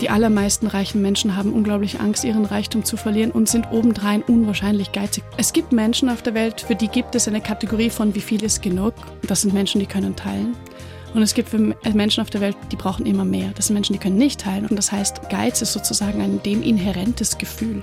[0.00, 4.92] Die allermeisten reichen Menschen haben unglaublich Angst, ihren Reichtum zu verlieren und sind obendrein unwahrscheinlich
[4.92, 5.24] geizig.
[5.36, 8.44] Es gibt Menschen auf der Welt, für die gibt es eine Kategorie von wie viel
[8.44, 8.94] ist genug.
[9.26, 10.56] Das sind Menschen, die können teilen.
[11.14, 11.52] Und es gibt
[11.94, 13.50] Menschen auf der Welt, die brauchen immer mehr.
[13.56, 14.66] Das sind Menschen, die können nicht teilen.
[14.66, 17.82] Und das heißt, Geiz ist sozusagen ein dem inhärentes Gefühl.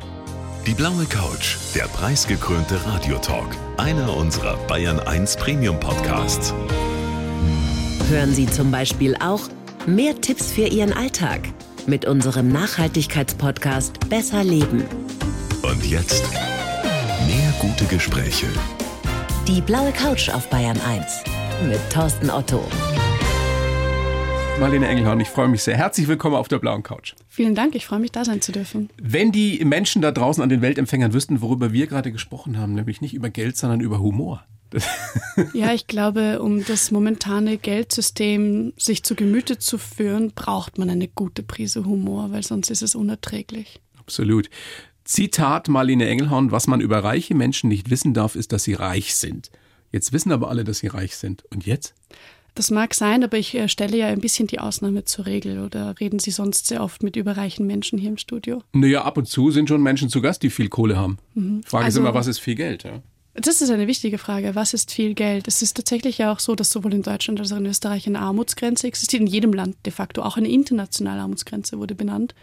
[0.65, 3.49] Die blaue Couch, der preisgekrönte Radiotalk.
[3.75, 6.53] Einer unserer Bayern 1 Premium Podcasts.
[8.09, 9.41] Hören Sie zum Beispiel auch
[9.85, 11.41] mehr Tipps für Ihren Alltag
[11.87, 14.83] mit unserem Nachhaltigkeitspodcast Besser Leben.
[15.61, 16.23] Und jetzt
[17.27, 18.47] mehr gute Gespräche.
[19.47, 21.23] Die blaue Couch auf Bayern 1
[21.67, 22.63] mit Thorsten Otto.
[24.59, 25.75] Marlene Engelhorn, ich freue mich sehr.
[25.75, 27.13] Herzlich willkommen auf der blauen Couch.
[27.27, 28.89] Vielen Dank, ich freue mich, da sein zu dürfen.
[29.01, 33.01] Wenn die Menschen da draußen an den Weltempfängern wüssten, worüber wir gerade gesprochen haben, nämlich
[33.01, 34.45] nicht über Geld, sondern über Humor.
[35.53, 41.07] Ja, ich glaube, um das momentane Geldsystem sich zu Gemüte zu führen, braucht man eine
[41.07, 43.79] gute Prise Humor, weil sonst ist es unerträglich.
[43.97, 44.49] Absolut.
[45.03, 49.15] Zitat Marlene Engelhorn, was man über reiche Menschen nicht wissen darf, ist, dass sie reich
[49.15, 49.51] sind.
[49.91, 51.43] Jetzt wissen aber alle, dass sie reich sind.
[51.51, 51.93] Und jetzt?
[52.55, 55.59] Das mag sein, aber ich äh, stelle ja ein bisschen die Ausnahme zur Regel.
[55.59, 58.63] Oder reden Sie sonst sehr oft mit überreichen Menschen hier im Studio?
[58.71, 61.17] Naja, ab und zu sind schon Menschen zu Gast, die viel Kohle haben.
[61.33, 61.63] Mhm.
[61.63, 62.83] Frage also, ist immer, was ist viel Geld?
[62.83, 63.01] Ja?
[63.37, 64.55] Das ist eine wichtige Frage.
[64.55, 65.47] Was ist viel Geld?
[65.49, 68.19] Es ist tatsächlich ja auch so, dass sowohl in Deutschland als auch in Österreich eine
[68.19, 69.21] Armutsgrenze existiert.
[69.21, 70.21] In jedem Land de facto.
[70.21, 72.33] Auch eine internationale Armutsgrenze wurde benannt.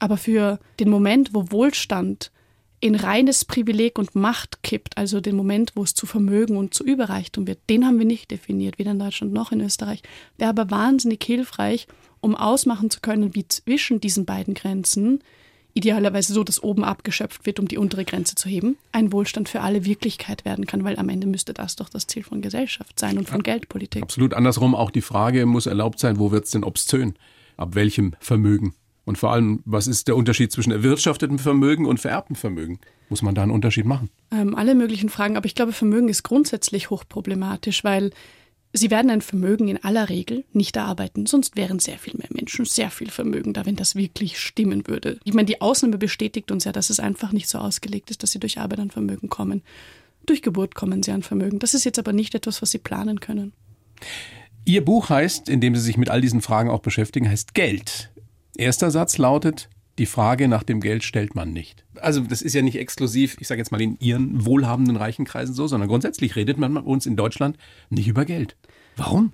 [0.00, 2.32] Aber für den Moment, wo Wohlstand
[2.80, 6.82] in reines Privileg und Macht kippt, also den Moment, wo es zu Vermögen und zu
[6.82, 10.02] Überreichtum wird, den haben wir nicht definiert, weder in Deutschland noch in Österreich.
[10.38, 11.86] Wäre aber wahnsinnig hilfreich,
[12.20, 15.22] um ausmachen zu können, wie zwischen diesen beiden Grenzen
[15.74, 19.60] idealerweise so, dass oben abgeschöpft wird, um die untere Grenze zu heben, ein Wohlstand für
[19.60, 23.18] alle Wirklichkeit werden kann, weil am Ende müsste das doch das Ziel von Gesellschaft sein
[23.18, 24.02] und von ja, Geldpolitik.
[24.02, 24.34] Absolut.
[24.34, 27.14] Andersrum auch die Frage muss erlaubt sein, wo wird es denn obszön?
[27.56, 28.74] Ab welchem Vermögen?
[29.04, 32.78] Und vor allem, was ist der Unterschied zwischen erwirtschaftetem Vermögen und vererbtem Vermögen?
[33.08, 34.10] Muss man da einen Unterschied machen?
[34.30, 38.10] Ähm, alle möglichen Fragen, aber ich glaube, Vermögen ist grundsätzlich hochproblematisch, weil
[38.74, 42.64] Sie werden ein Vermögen in aller Regel nicht erarbeiten, sonst wären sehr viel mehr Menschen
[42.64, 45.18] sehr viel Vermögen da, wenn das wirklich stimmen würde.
[45.24, 48.32] Ich meine, die Ausnahme bestätigt uns ja, dass es einfach nicht so ausgelegt ist, dass
[48.32, 49.62] sie durch Arbeit an Vermögen kommen.
[50.24, 51.58] Durch Geburt kommen sie an Vermögen.
[51.58, 53.52] Das ist jetzt aber nicht etwas, was sie planen können.
[54.64, 58.10] Ihr Buch heißt, in dem Sie sich mit all diesen Fragen auch beschäftigen, heißt Geld.
[58.56, 61.84] Erster Satz lautet, die Frage nach dem Geld stellt man nicht.
[62.00, 65.54] Also das ist ja nicht exklusiv, ich sage jetzt mal in Ihren wohlhabenden reichen Kreisen
[65.54, 67.56] so, sondern grundsätzlich redet man uns in Deutschland
[67.90, 68.56] nicht über Geld.
[68.96, 69.32] Warum?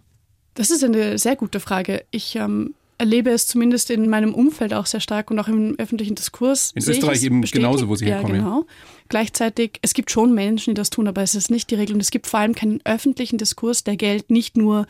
[0.54, 2.04] Das ist eine sehr gute Frage.
[2.10, 6.16] Ich ähm, erlebe es zumindest in meinem Umfeld auch sehr stark und auch im öffentlichen
[6.16, 6.72] Diskurs.
[6.74, 7.64] In Österreich eben bestätigt.
[7.64, 8.36] genauso, wo Sie herkommen.
[8.36, 8.66] Ja, genau.
[9.08, 11.94] Gleichzeitig, es gibt schon Menschen, die das tun, aber es ist nicht die Regel.
[11.94, 14.86] Und es gibt vor allem keinen öffentlichen Diskurs, der Geld nicht nur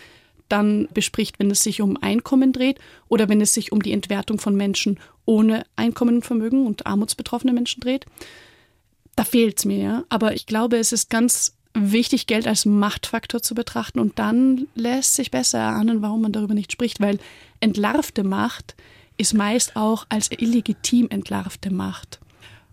[0.48, 2.78] dann bespricht, wenn es sich um Einkommen dreht
[3.08, 7.80] oder wenn es sich um die Entwertung von Menschen ohne Einkommen, Vermögen und armutsbetroffene Menschen
[7.80, 8.06] dreht.
[9.16, 10.04] Da fehlt es mir, ja.
[10.08, 15.14] Aber ich glaube, es ist ganz wichtig, Geld als Machtfaktor zu betrachten und dann lässt
[15.14, 17.18] sich besser erahnen, warum man darüber nicht spricht, weil
[17.60, 18.74] entlarvte Macht
[19.16, 22.20] ist meist auch als illegitim entlarvte Macht.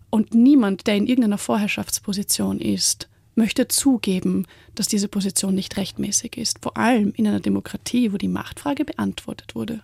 [0.10, 6.60] Und niemand, der in irgendeiner Vorherrschaftsposition ist, möchte zugeben, dass diese Position nicht rechtmäßig ist,
[6.62, 9.82] vor allem in einer Demokratie, wo die Machtfrage beantwortet wurde.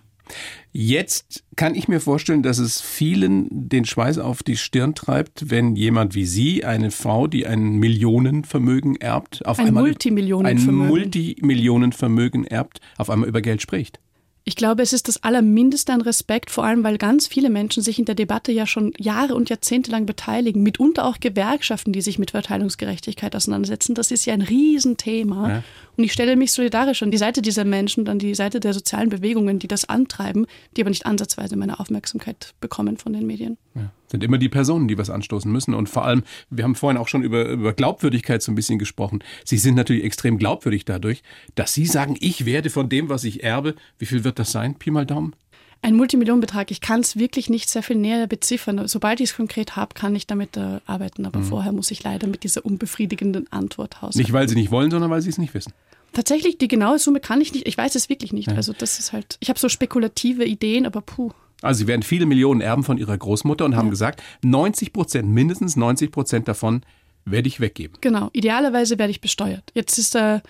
[0.71, 5.75] Jetzt kann ich mir vorstellen, dass es vielen den Schweiß auf die Stirn treibt, wenn
[5.75, 10.85] jemand wie Sie, eine Frau, die ein Millionenvermögen erbt, auf ein einmal Multimillionenvermögen.
[10.85, 13.99] ein Multimillionenvermögen erbt, auf einmal über Geld spricht.
[14.43, 17.99] Ich glaube, es ist das Allermindeste an Respekt, vor allem weil ganz viele Menschen sich
[17.99, 22.17] in der Debatte ja schon Jahre und Jahrzehnte lang beteiligen, mitunter auch Gewerkschaften, die sich
[22.17, 23.93] mit Verteilungsgerechtigkeit auseinandersetzen.
[23.93, 25.49] Das ist ja ein Riesenthema.
[25.49, 25.63] Ja.
[25.95, 29.09] Und ich stelle mich solidarisch an die Seite dieser Menschen, an die Seite der sozialen
[29.09, 33.57] Bewegungen, die das antreiben, die aber nicht ansatzweise meine Aufmerksamkeit bekommen von den Medien.
[33.75, 33.91] Ja.
[34.11, 35.73] Sind immer die Personen, die was anstoßen müssen.
[35.73, 39.23] Und vor allem, wir haben vorhin auch schon über, über Glaubwürdigkeit so ein bisschen gesprochen.
[39.45, 41.23] Sie sind natürlich extrem glaubwürdig dadurch,
[41.55, 44.75] dass Sie sagen, ich werde von dem, was ich erbe, wie viel wird das sein?
[44.75, 45.35] Pi mal Daumen?
[45.83, 46.69] Ein Multimillionenbetrag.
[46.69, 48.87] Ich kann es wirklich nicht sehr viel näher beziffern.
[48.87, 51.25] Sobald ich es konkret habe, kann ich damit äh, arbeiten.
[51.25, 51.45] Aber mhm.
[51.45, 54.19] vorher muss ich leider mit dieser unbefriedigenden Antwort haushalten.
[54.19, 55.73] Nicht, weil Sie nicht wollen, sondern weil Sie es nicht wissen.
[56.13, 57.67] Tatsächlich, die genaue Summe kann ich nicht.
[57.67, 58.49] Ich weiß es wirklich nicht.
[58.49, 58.55] Ja.
[58.55, 61.31] Also das ist halt, ich habe so spekulative Ideen, aber puh.
[61.61, 63.91] Also sie werden viele Millionen erben von ihrer Großmutter und haben ja.
[63.91, 66.81] gesagt, 90 Prozent, mindestens 90 Prozent davon
[67.25, 67.97] werde ich weggeben.
[68.01, 69.71] Genau, idealerweise werde ich besteuert.
[69.75, 70.41] Jetzt ist äh,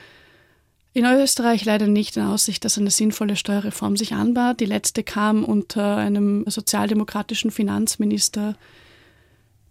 [0.94, 4.60] in Österreich leider nicht in Aussicht, dass eine sinnvolle Steuerreform sich anbahnt.
[4.60, 8.56] Die letzte kam unter einem sozialdemokratischen Finanzminister.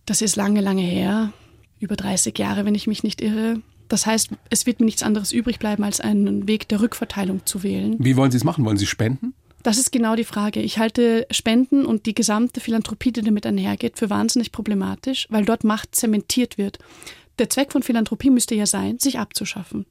[0.07, 1.33] Das ist lange, lange her.
[1.79, 3.61] Über 30 Jahre, wenn ich mich nicht irre.
[3.89, 7.63] Das heißt, es wird mir nichts anderes übrig bleiben, als einen Weg der Rückverteilung zu
[7.63, 7.97] wählen.
[7.99, 8.65] Wie wollen Sie es machen?
[8.65, 9.35] Wollen Sie spenden?
[9.63, 10.61] Das ist genau die Frage.
[10.61, 15.65] Ich halte Spenden und die gesamte Philanthropie, die damit einhergeht, für wahnsinnig problematisch, weil dort
[15.65, 16.79] Macht zementiert wird.
[17.39, 19.87] Der Zweck von Philanthropie müsste ja sein, sich abzuschaffen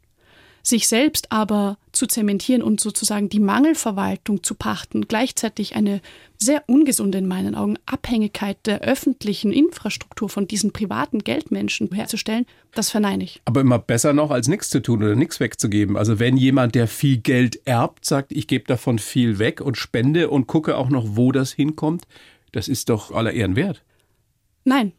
[0.70, 6.02] sich selbst aber zu zementieren und sozusagen die Mangelverwaltung zu pachten, gleichzeitig eine
[6.38, 12.90] sehr ungesunde in meinen Augen Abhängigkeit der öffentlichen Infrastruktur von diesen privaten Geldmenschen herzustellen, das
[12.90, 13.42] verneine ich.
[13.46, 15.98] Aber immer besser noch, als nichts zu tun oder nichts wegzugeben.
[15.98, 20.30] Also wenn jemand, der viel Geld erbt, sagt, ich gebe davon viel weg und spende
[20.30, 22.04] und gucke auch noch, wo das hinkommt,
[22.52, 23.84] das ist doch aller Ehren wert.
[24.64, 24.94] Nein,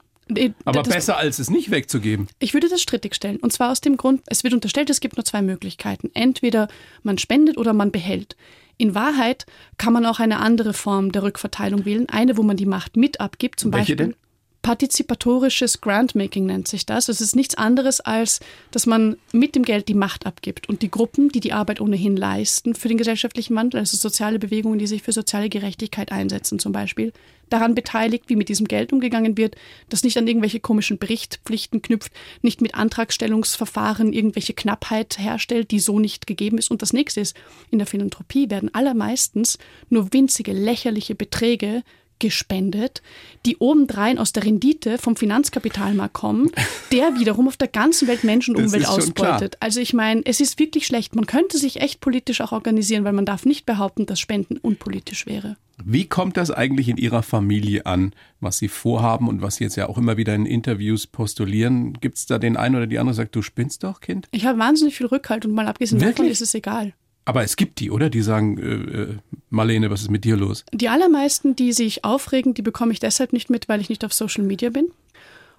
[0.64, 2.28] aber das, besser als es nicht wegzugeben.
[2.38, 3.36] Ich würde das strittig stellen.
[3.36, 6.10] Und zwar aus dem Grund, es wird unterstellt, es gibt nur zwei Möglichkeiten.
[6.14, 6.68] Entweder
[7.02, 8.36] man spendet oder man behält.
[8.76, 9.44] In Wahrheit
[9.76, 12.08] kann man auch eine andere Form der Rückverteilung wählen.
[12.08, 13.60] Eine, wo man die Macht mit abgibt.
[13.60, 14.14] Zum Welche Beispiel denn?
[14.62, 17.08] Partizipatorisches Grantmaking nennt sich das.
[17.08, 18.40] Es ist nichts anderes, als
[18.70, 22.16] dass man mit dem Geld die Macht abgibt und die Gruppen, die die Arbeit ohnehin
[22.16, 26.72] leisten für den gesellschaftlichen Wandel, also soziale Bewegungen, die sich für soziale Gerechtigkeit einsetzen zum
[26.72, 27.12] Beispiel,
[27.48, 29.56] daran beteiligt, wie mit diesem Geld umgegangen wird,
[29.88, 35.98] das nicht an irgendwelche komischen Berichtspflichten knüpft, nicht mit Antragstellungsverfahren irgendwelche Knappheit herstellt, die so
[35.98, 36.70] nicht gegeben ist.
[36.70, 37.36] Und das nächste ist,
[37.70, 39.58] in der Philanthropie werden allermeistens
[39.88, 41.82] nur winzige, lächerliche Beträge
[42.20, 43.02] gespendet,
[43.46, 46.50] die obendrein aus der Rendite vom Finanzkapitalmarkt kommen,
[46.92, 49.56] der wiederum auf der ganzen Welt Menschen und Umwelt ausbeutet.
[49.60, 51.16] Also ich meine, es ist wirklich schlecht.
[51.16, 55.26] Man könnte sich echt politisch auch organisieren, weil man darf nicht behaupten, dass Spenden unpolitisch
[55.26, 55.56] wäre.
[55.84, 59.76] Wie kommt das eigentlich in Ihrer Familie an, was Sie vorhaben und was Sie jetzt
[59.76, 61.94] ja auch immer wieder in Interviews postulieren?
[61.94, 64.28] Gibt es da den einen oder die andere, der sagt, du spinnst doch, Kind?
[64.30, 66.92] Ich habe wahnsinnig viel Rückhalt und mal abgesehen davon ist es egal.
[67.24, 68.10] Aber es gibt die, oder?
[68.10, 69.16] Die sagen, äh, äh,
[69.50, 70.64] Marlene, was ist mit dir los?
[70.72, 74.12] Die allermeisten, die sich aufregen, die bekomme ich deshalb nicht mit, weil ich nicht auf
[74.12, 74.90] Social Media bin.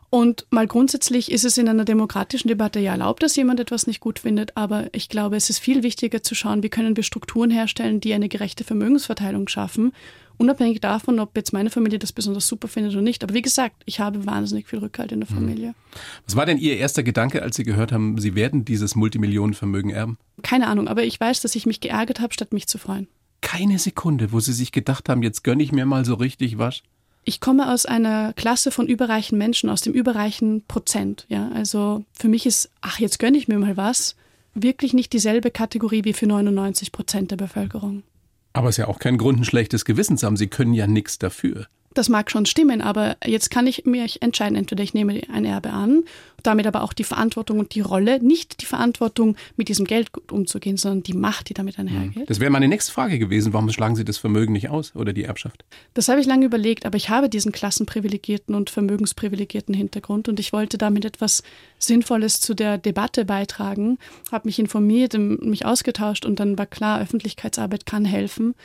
[0.09, 4.01] Und mal grundsätzlich ist es in einer demokratischen Debatte ja erlaubt, dass jemand etwas nicht
[4.01, 7.49] gut findet, aber ich glaube, es ist viel wichtiger zu schauen, wie können wir Strukturen
[7.49, 9.93] herstellen, die eine gerechte Vermögensverteilung schaffen
[10.41, 13.23] Unabhängig davon, ob jetzt meine Familie das besonders super findet oder nicht.
[13.23, 15.35] Aber wie gesagt, ich habe wahnsinnig viel Rückhalt in der mhm.
[15.35, 15.75] Familie.
[16.25, 20.17] Was war denn Ihr erster Gedanke, als Sie gehört haben, Sie werden dieses Multimillionenvermögen erben?
[20.41, 23.07] Keine Ahnung, aber ich weiß, dass ich mich geärgert habe, statt mich zu freuen.
[23.41, 26.81] Keine Sekunde, wo Sie sich gedacht haben, jetzt gönne ich mir mal so richtig was?
[27.23, 31.27] Ich komme aus einer Klasse von überreichen Menschen, aus dem überreichen Prozent.
[31.29, 34.15] Ja, also für mich ist, ach, jetzt gönne ich mir mal was,
[34.55, 38.01] wirklich nicht dieselbe Kategorie wie für 99 Prozent der Bevölkerung.
[38.53, 40.37] Aber es ist ja auch kein Grund, ein schlechtes Gewissen zu haben.
[40.37, 41.67] Sie können ja nichts dafür.
[41.93, 45.71] Das mag schon stimmen, aber jetzt kann ich mich entscheiden, entweder ich nehme ein Erbe
[45.71, 46.03] an,
[46.41, 50.77] damit aber auch die Verantwortung und die Rolle, nicht die Verantwortung, mit diesem Geld umzugehen,
[50.77, 52.29] sondern die Macht, die damit einhergeht.
[52.29, 53.53] Das wäre meine nächste Frage gewesen.
[53.53, 55.65] Warum schlagen Sie das Vermögen nicht aus oder die Erbschaft?
[55.93, 60.53] Das habe ich lange überlegt, aber ich habe diesen klassenprivilegierten und vermögensprivilegierten Hintergrund und ich
[60.53, 61.43] wollte damit etwas
[61.77, 63.97] Sinnvolles zu der Debatte beitragen,
[64.31, 68.55] habe mich informiert, mich ausgetauscht und dann war klar, Öffentlichkeitsarbeit kann helfen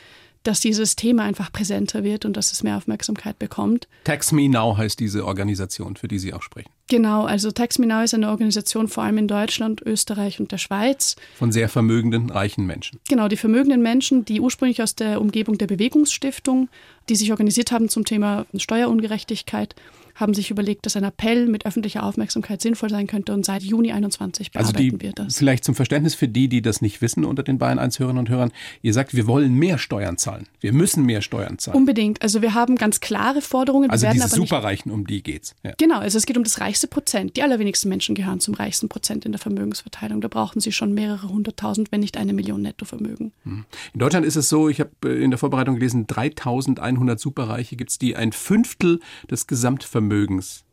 [0.47, 3.87] dass dieses Thema einfach präsenter wird und dass es mehr Aufmerksamkeit bekommt.
[4.05, 6.69] Tax Me Now heißt diese Organisation, für die Sie auch sprechen.
[6.87, 10.57] Genau, also Tax Me Now ist eine Organisation vor allem in Deutschland, Österreich und der
[10.57, 11.17] Schweiz.
[11.37, 12.99] Von sehr vermögenden, reichen Menschen.
[13.09, 16.69] Genau, die vermögenden Menschen, die ursprünglich aus der Umgebung der Bewegungsstiftung,
[17.09, 19.75] die sich organisiert haben zum Thema Steuerungerechtigkeit
[20.17, 23.91] haben sich überlegt, dass ein Appell mit öffentlicher Aufmerksamkeit sinnvoll sein könnte und seit Juni
[23.91, 25.37] 21 bearbeiten also die, wir das.
[25.37, 28.29] Vielleicht zum Verständnis für die, die das nicht wissen unter den Bayern 1 Hörerinnen und
[28.29, 28.51] Hörern.
[28.81, 30.47] Ihr sagt, wir wollen mehr Steuern zahlen.
[30.59, 31.77] Wir müssen mehr Steuern zahlen.
[31.77, 32.21] Unbedingt.
[32.23, 33.91] Also wir haben ganz klare Forderungen.
[33.91, 35.55] Also diese Superreichen, um die geht's.
[35.63, 35.73] Ja.
[35.77, 37.37] Genau, also es geht um das reichste Prozent.
[37.37, 40.21] Die allerwenigsten Menschen gehören zum reichsten Prozent in der Vermögensverteilung.
[40.21, 43.33] Da brauchen sie schon mehrere hunderttausend, wenn nicht eine Million Nettovermögen.
[43.43, 43.65] Hm.
[43.93, 47.91] In Deutschland ist es so, ich habe äh, in der Vorbereitung gelesen, 3100 Superreiche gibt
[47.91, 50.06] es, die ein Fünftel des Gesamtvermögens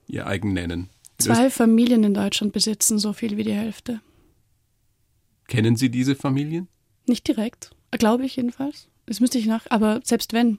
[0.06, 0.90] ihr eigen nennen.
[1.18, 4.00] Zwei Familien in Deutschland besitzen so viel wie die Hälfte.
[5.46, 6.68] Kennen Sie diese Familien?
[7.06, 8.88] Nicht direkt, glaube ich jedenfalls.
[9.06, 10.58] Das müsste ich nach, aber selbst wenn.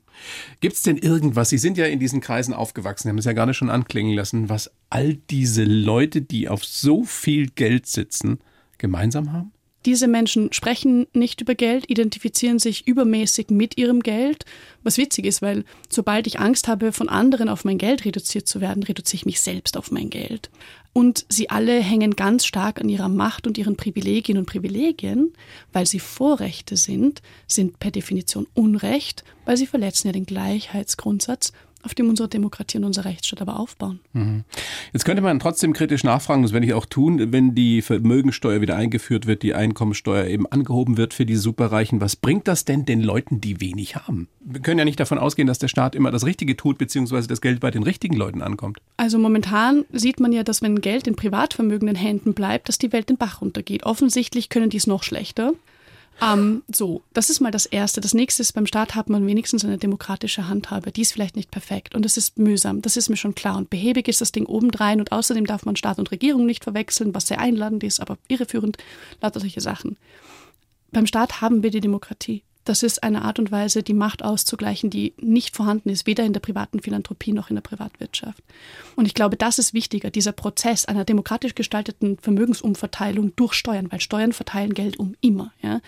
[0.60, 3.56] Gibt es denn irgendwas, Sie sind ja in diesen Kreisen aufgewachsen, haben es ja gerade
[3.56, 8.40] schon anklingen lassen, was all diese Leute, die auf so viel Geld sitzen,
[8.78, 9.52] gemeinsam haben?
[9.86, 14.44] Diese Menschen sprechen nicht über Geld, identifizieren sich übermäßig mit ihrem Geld,
[14.82, 18.62] was witzig ist, weil sobald ich Angst habe, von anderen auf mein Geld reduziert zu
[18.62, 20.50] werden, reduziere ich mich selbst auf mein Geld.
[20.92, 25.34] Und sie alle hängen ganz stark an ihrer Macht und ihren Privilegien und Privilegien,
[25.72, 31.52] weil sie Vorrechte sind, sind per Definition Unrecht, weil sie verletzen ja den Gleichheitsgrundsatz
[31.86, 34.00] auf dem unsere Demokratie und unser Rechtsstaat aber aufbauen.
[34.14, 34.44] Mhm.
[34.92, 38.76] Jetzt könnte man trotzdem kritisch nachfragen, das werde ich auch tun, wenn die Vermögensteuer wieder
[38.76, 42.02] eingeführt wird, die Einkommensteuer eben angehoben wird für die Superreichen.
[42.02, 44.28] Was bringt das denn den Leuten, die wenig haben?
[44.42, 47.42] Wir können ja nicht davon ausgehen, dass der Staat immer das Richtige tut, beziehungsweise das
[47.42, 48.80] Geld bei den richtigen Leuten ankommt.
[48.98, 53.10] Also momentan sieht man ja, dass wenn Geld in privatvermögenden Händen bleibt, dass die Welt
[53.10, 53.84] den Bach runtergeht.
[53.86, 55.54] Offensichtlich können die es noch schlechter.
[56.22, 58.02] Ähm, so, das ist mal das Erste.
[58.02, 60.92] Das Nächste ist, beim Staat hat man wenigstens eine demokratische Handhabe.
[60.92, 63.58] Die ist vielleicht nicht perfekt und das ist mühsam, das ist mir schon klar.
[63.58, 67.14] Und behäbig ist das Ding obendrein und außerdem darf man Staat und Regierung nicht verwechseln,
[67.14, 68.78] was sehr einladend ist, aber irreführend,
[69.22, 69.98] lauter solche Sachen.
[70.92, 72.44] Beim Staat haben wir die Demokratie.
[72.66, 76.34] Das ist eine Art und Weise, die Macht auszugleichen, die nicht vorhanden ist, weder in
[76.34, 78.44] der privaten Philanthropie noch in der Privatwirtschaft.
[78.96, 84.02] Und ich glaube, das ist wichtiger, dieser Prozess einer demokratisch gestalteten Vermögensumverteilung durch Steuern, weil
[84.02, 85.54] Steuern verteilen Geld um immer.
[85.62, 85.80] Ja.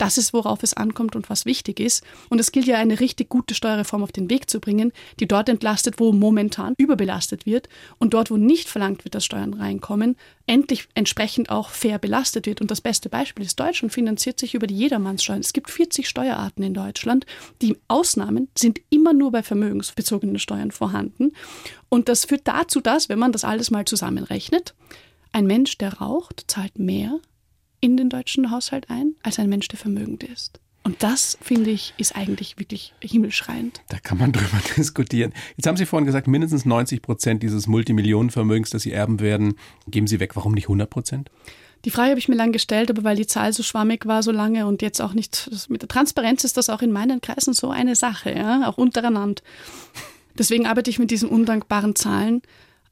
[0.00, 2.02] Das ist, worauf es ankommt und was wichtig ist.
[2.30, 5.50] Und es gilt ja, eine richtig gute Steuerreform auf den Weg zu bringen, die dort
[5.50, 10.16] entlastet, wo momentan überbelastet wird und dort, wo nicht verlangt wird, dass Steuern reinkommen,
[10.46, 12.62] endlich entsprechend auch fair belastet wird.
[12.62, 15.40] Und das beste Beispiel ist Deutschland finanziert sich über die Jedermannssteuern.
[15.40, 17.26] Es gibt 40 Steuerarten in Deutschland.
[17.60, 21.32] Die Ausnahmen sind immer nur bei vermögensbezogenen Steuern vorhanden.
[21.90, 24.74] Und das führt dazu, dass, wenn man das alles mal zusammenrechnet,
[25.32, 27.20] ein Mensch, der raucht, zahlt mehr
[27.80, 30.60] in den deutschen Haushalt ein als ein Mensch, der vermögend ist.
[30.82, 33.82] Und das, finde ich, ist eigentlich wirklich himmelschreiend.
[33.88, 35.32] Da kann man drüber diskutieren.
[35.56, 39.54] Jetzt haben Sie vorhin gesagt, mindestens 90 Prozent dieses Multimillionenvermögens, das Sie erben werden,
[39.88, 40.36] geben Sie weg.
[40.36, 41.30] Warum nicht 100 Prozent?
[41.84, 44.32] Die Frage habe ich mir lang gestellt, aber weil die Zahl so schwammig war, so
[44.32, 47.70] lange und jetzt auch nicht, mit der Transparenz ist das auch in meinen Kreisen so
[47.70, 49.42] eine Sache, ja, auch untereinander.
[50.38, 52.42] Deswegen arbeite ich mit diesen undankbaren Zahlen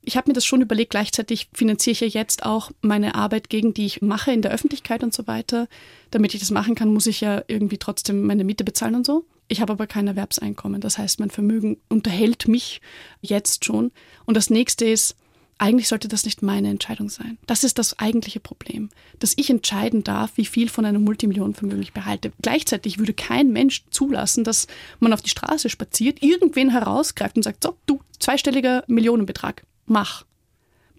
[0.09, 3.75] ich habe mir das schon überlegt, gleichzeitig finanziere ich ja jetzt auch meine Arbeit gegen
[3.75, 5.69] die ich mache in der Öffentlichkeit und so weiter.
[6.11, 9.27] Damit ich das machen kann, muss ich ja irgendwie trotzdem meine Miete bezahlen und so.
[9.49, 10.81] Ich habe aber kein Erwerbseinkommen.
[10.81, 12.81] Das heißt, mein Vermögen unterhält mich
[13.21, 13.93] jetzt schon.
[14.25, 15.15] Und das nächste ist,
[15.59, 17.37] eigentlich sollte das nicht meine Entscheidung sein.
[17.47, 18.88] Das ist das eigentliche Problem,
[19.19, 22.33] dass ich entscheiden darf, wie viel von einem Multimillionenvermögen ich behalte.
[22.41, 24.69] Gleichzeitig würde kein Mensch zulassen, dass
[25.00, 30.25] man auf die Straße spaziert, irgendwen herausgreift und sagt, so, du, zweistelliger Millionenbetrag, mach.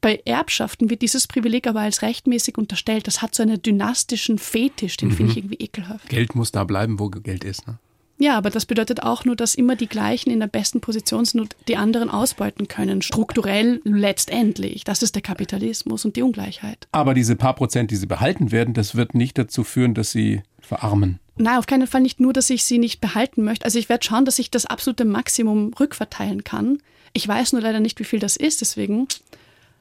[0.02, 3.08] Bei Erbschaften wird dieses Privileg aber als rechtmäßig unterstellt.
[3.08, 5.14] Das hat so einen dynastischen Fetisch, den mhm.
[5.14, 6.08] finde ich irgendwie ekelhaft.
[6.08, 7.68] Geld muss da bleiben, wo Geld ist.
[7.68, 7.80] Ne?
[8.22, 11.40] Ja, aber das bedeutet auch nur, dass immer die gleichen in der besten Position sind
[11.40, 13.02] und die anderen ausbeuten können.
[13.02, 14.84] Strukturell letztendlich.
[14.84, 16.88] Das ist der Kapitalismus und die Ungleichheit.
[16.92, 20.44] Aber diese paar Prozent, die sie behalten werden, das wird nicht dazu führen, dass sie
[20.60, 21.20] verarmen.
[21.38, 23.64] Nein, auf keinen Fall nicht nur, dass ich sie nicht behalten möchte.
[23.64, 26.80] Also ich werde schauen, dass ich das absolute Maximum rückverteilen kann.
[27.14, 29.08] Ich weiß nur leider nicht, wie viel das ist, deswegen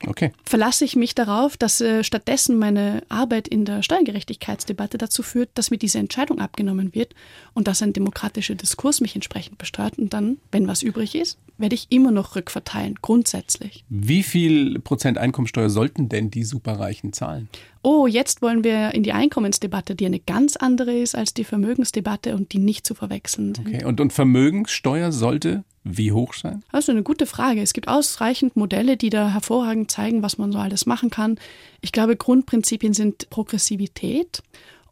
[0.06, 0.32] okay.
[0.44, 5.70] verlasse ich mich darauf, dass äh, stattdessen meine Arbeit in der Steuergerechtigkeitsdebatte dazu führt, dass
[5.70, 7.14] mir diese Entscheidung abgenommen wird
[7.54, 9.98] und dass ein demokratischer Diskurs mich entsprechend besteuert.
[9.98, 13.84] Und dann, wenn was übrig ist, werde ich immer noch rückverteilen, grundsätzlich.
[13.88, 17.48] Wie viel Prozent Einkommensteuer sollten denn die Superreichen zahlen?
[17.82, 22.34] Oh, jetzt wollen wir in die Einkommensdebatte, die eine ganz andere ist als die Vermögensdebatte
[22.34, 23.66] und die nicht zu verwechseln sind.
[23.66, 25.64] Okay, und, und Vermögenssteuer sollte
[25.96, 26.62] wie hoch sein?
[26.70, 27.62] Also eine gute Frage.
[27.62, 31.38] Es gibt ausreichend Modelle, die da hervorragend zeigen, was man so alles machen kann.
[31.80, 34.42] Ich glaube, Grundprinzipien sind Progressivität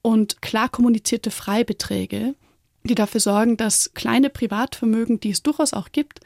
[0.02, 2.34] und klar kommunizierte Freibeträge,
[2.84, 6.20] die dafür sorgen, dass kleine Privatvermögen, die es durchaus auch gibt,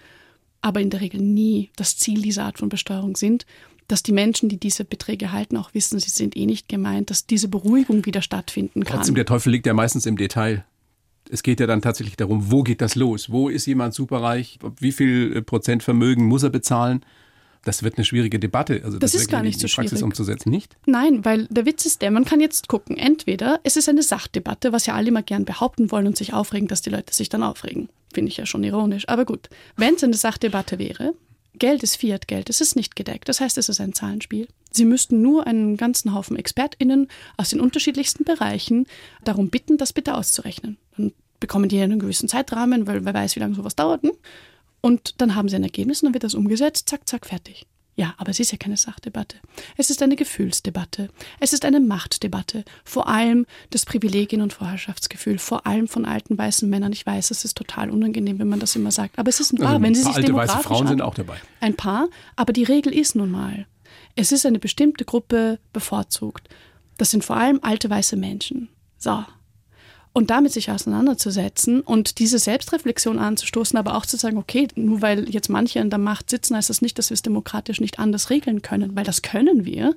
[0.63, 3.47] aber in der Regel nie das Ziel dieser Art von Besteuerung sind,
[3.89, 7.27] dass die Menschen, die diese Beträge halten, auch wissen, sie sind eh nicht gemeint, dass
[7.27, 8.99] diese Beruhigung wieder stattfinden kann.
[8.99, 10.65] Trotzdem, der Teufel liegt ja meistens im Detail.
[11.31, 13.31] Es geht ja dann tatsächlich darum, wo geht das los?
[13.31, 14.59] Wo ist jemand superreich?
[14.79, 17.05] Wie viel äh, Prozent Vermögen muss er bezahlen?
[17.65, 18.81] Das wird eine schwierige Debatte.
[18.85, 20.03] Also das, das ist gar nicht so Praxis schwierig.
[20.03, 20.77] umzusetzen, nicht?
[20.87, 24.73] Nein, weil der Witz ist der, man kann jetzt gucken, entweder es ist eine Sachdebatte,
[24.73, 27.43] was ja alle immer gern behaupten wollen und sich aufregen, dass die Leute sich dann
[27.43, 27.91] aufregen.
[28.13, 29.09] Finde ich ja schon ironisch.
[29.09, 31.15] Aber gut, wenn es eine Sachdebatte wäre,
[31.61, 33.29] Geld ist Fiat-Geld, es ist nicht gedeckt.
[33.29, 34.49] Das heißt, es ist ein Zahlenspiel.
[34.71, 38.87] Sie müssten nur einen ganzen Haufen ExpertInnen aus den unterschiedlichsten Bereichen
[39.25, 40.79] darum bitten, das bitte auszurechnen.
[40.97, 44.03] Dann bekommen die einen gewissen Zeitrahmen, weil wer weiß, wie lange sowas dauert.
[44.03, 44.13] Hm?
[44.81, 47.67] Und dann haben sie ein Ergebnis und dann wird das umgesetzt, zack, zack, fertig.
[48.01, 49.37] Ja, aber es ist ja keine Sachdebatte.
[49.77, 51.11] Es ist eine Gefühlsdebatte.
[51.39, 52.65] Es ist eine Machtdebatte.
[52.83, 55.37] Vor allem das Privilegien- und Vorherrschaftsgefühl.
[55.39, 56.93] Vor allem von alten weißen Männern.
[56.93, 59.19] Ich weiß, es ist total unangenehm, wenn man das immer sagt.
[59.19, 59.69] Aber es ist ein paar.
[59.69, 61.37] Also wenn Sie sich alte weiße Frauen sind auch dabei.
[61.61, 62.09] Ein paar.
[62.37, 63.67] Aber die Regel ist nun mal,
[64.17, 66.49] es ist eine bestimmte Gruppe bevorzugt.
[66.97, 68.71] Das sind vor allem alte weiße Menschen.
[68.97, 69.27] So,
[70.13, 75.31] und damit sich auseinanderzusetzen und diese Selbstreflexion anzustoßen, aber auch zu sagen, okay, nur weil
[75.31, 78.31] jetzt manche an der Macht sitzen, heißt das nicht, dass wir es demokratisch nicht anders
[78.31, 79.95] regeln können, weil das können wir.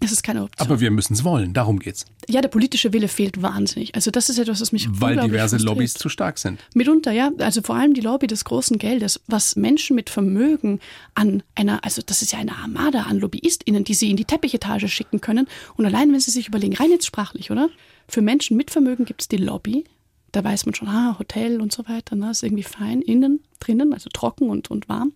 [0.00, 0.66] Es ist keine Option.
[0.66, 2.04] Aber wir müssen es wollen, darum geht's.
[2.28, 3.94] Ja, der politische Wille fehlt wahnsinnig.
[3.94, 6.60] Also das ist etwas, was mich Weil diverse Lobbys zu stark sind.
[6.74, 7.30] Mitunter, ja.
[7.38, 10.80] Also vor allem die Lobby des großen Geldes, was Menschen mit Vermögen
[11.14, 14.88] an einer, also das ist ja eine Armada an LobbyistInnen, die sie in die Teppichetage
[14.88, 15.48] schicken können.
[15.76, 17.70] Und allein, wenn sie sich überlegen, rein jetzt sprachlich, oder?
[18.06, 19.84] Für Menschen mit Vermögen gibt es die Lobby.
[20.32, 23.94] Da weiß man schon, ah, Hotel und so weiter, ne, ist irgendwie fein, innen, drinnen,
[23.94, 25.12] also trocken und, und warm.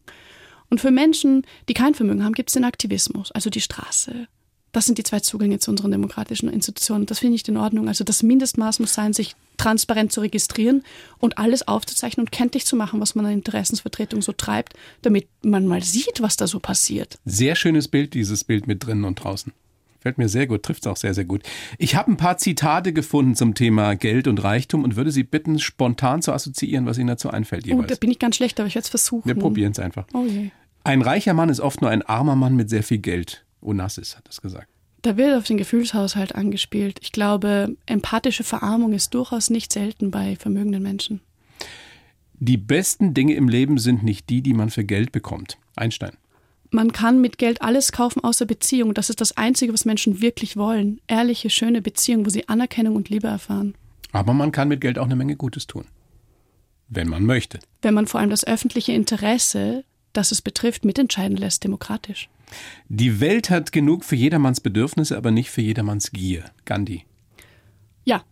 [0.71, 4.29] Und für Menschen, die kein Vermögen haben, gibt es den Aktivismus, also die Straße,
[4.73, 7.07] Das sind die zwei Zugänge zu unseren demokratischen Institutionen.
[7.07, 7.89] Das finde ich in Ordnung.
[7.89, 10.83] Also das Mindestmaß muss sein, sich transparent zu registrieren
[11.19, 15.67] und alles aufzuzeichnen und kenntlich zu machen, was man an Interessensvertretung so treibt, damit man
[15.67, 17.19] mal sieht, was da so passiert.
[17.25, 19.53] Sehr schönes Bild, dieses Bild mit drinnen und draußen.
[20.01, 21.43] Fällt mir sehr gut, trifft es auch sehr, sehr gut.
[21.77, 25.59] Ich habe ein paar Zitate gefunden zum Thema Geld und Reichtum und würde Sie bitten,
[25.59, 27.85] spontan zu assoziieren, was Ihnen dazu einfällt jeweils.
[27.85, 29.29] Oh, da bin ich ganz schlecht, aber ich werde es versuchen.
[29.29, 30.07] Wir probieren es einfach.
[30.15, 30.51] Oh je.
[30.85, 33.45] Ein reicher Mann ist oft nur ein armer Mann mit sehr viel Geld.
[33.63, 34.69] Onassis hat das gesagt.
[35.03, 36.99] Da wird auf den Gefühlshaushalt angespielt.
[37.01, 41.21] Ich glaube, empathische Verarmung ist durchaus nicht selten bei vermögenden Menschen.
[42.35, 45.59] Die besten Dinge im Leben sind nicht die, die man für Geld bekommt.
[45.77, 46.13] Einstein.
[46.71, 48.95] Man kann mit Geld alles kaufen außer Beziehung.
[48.95, 51.01] Das ist das Einzige, was Menschen wirklich wollen.
[51.09, 53.75] Ehrliche, schöne Beziehungen, wo sie Anerkennung und Liebe erfahren.
[54.13, 55.85] Aber man kann mit Geld auch eine Menge Gutes tun.
[56.89, 57.59] Wenn man möchte.
[57.83, 62.29] Wenn man vor allem das öffentliche Interesse, das es betrifft, mitentscheiden lässt, demokratisch.
[62.89, 66.45] Die Welt hat genug für jedermanns Bedürfnisse, aber nicht für jedermanns Gier.
[66.65, 67.05] Gandhi.
[68.05, 68.25] Ja,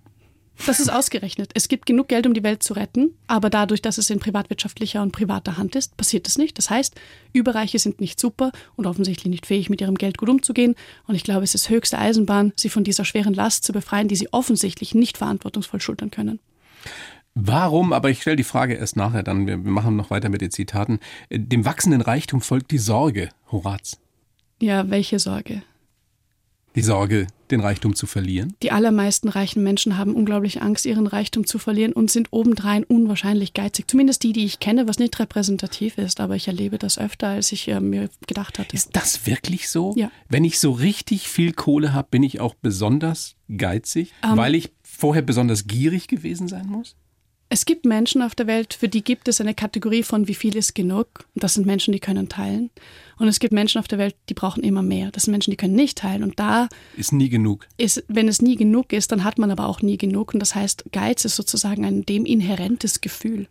[0.66, 1.52] das ist ausgerechnet.
[1.54, 5.02] Es gibt genug Geld, um die Welt zu retten, aber dadurch, dass es in privatwirtschaftlicher
[5.02, 6.58] und privater Hand ist, passiert es nicht.
[6.58, 6.94] Das heißt,
[7.32, 10.74] Überreiche sind nicht super und offensichtlich nicht fähig, mit ihrem Geld gut umzugehen.
[11.06, 14.16] Und ich glaube, es ist höchste Eisenbahn, sie von dieser schweren Last zu befreien, die
[14.16, 16.40] sie offensichtlich nicht verantwortungsvoll schultern können.
[17.34, 20.50] Warum, aber ich stelle die Frage erst nachher, dann wir machen noch weiter mit den
[20.50, 20.98] Zitaten.
[21.30, 24.00] Dem wachsenden Reichtum folgt die Sorge, Horaz.
[24.60, 25.62] Ja, welche Sorge?
[26.74, 28.54] Die Sorge, den Reichtum zu verlieren?
[28.62, 33.54] Die allermeisten reichen Menschen haben unglaublich Angst, ihren Reichtum zu verlieren und sind obendrein unwahrscheinlich
[33.54, 33.88] geizig.
[33.88, 37.50] Zumindest die, die ich kenne, was nicht repräsentativ ist, aber ich erlebe das öfter, als
[37.52, 38.76] ich äh, mir gedacht hatte.
[38.76, 39.94] Ist das wirklich so?
[39.96, 40.10] Ja.
[40.28, 44.36] Wenn ich so richtig viel Kohle habe, bin ich auch besonders geizig, ähm.
[44.36, 46.96] weil ich vorher besonders gierig gewesen sein muss?
[47.50, 50.54] Es gibt Menschen auf der Welt, für die gibt es eine Kategorie von wie viel
[50.54, 51.06] ist genug.
[51.34, 52.70] Und das sind Menschen, die können teilen.
[53.16, 55.10] Und es gibt Menschen auf der Welt, die brauchen immer mehr.
[55.10, 56.22] Das sind Menschen, die können nicht teilen.
[56.22, 57.66] Und da ist nie genug.
[57.78, 60.34] Ist, wenn es nie genug ist, dann hat man aber auch nie genug.
[60.34, 63.48] Und das heißt, Geiz ist sozusagen ein dem inhärentes Gefühl.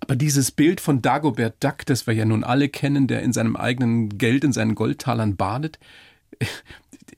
[0.00, 3.54] Aber dieses Bild von Dagobert Duck, das wir ja nun alle kennen, der in seinem
[3.54, 5.78] eigenen Geld, in seinen Goldtalern badet,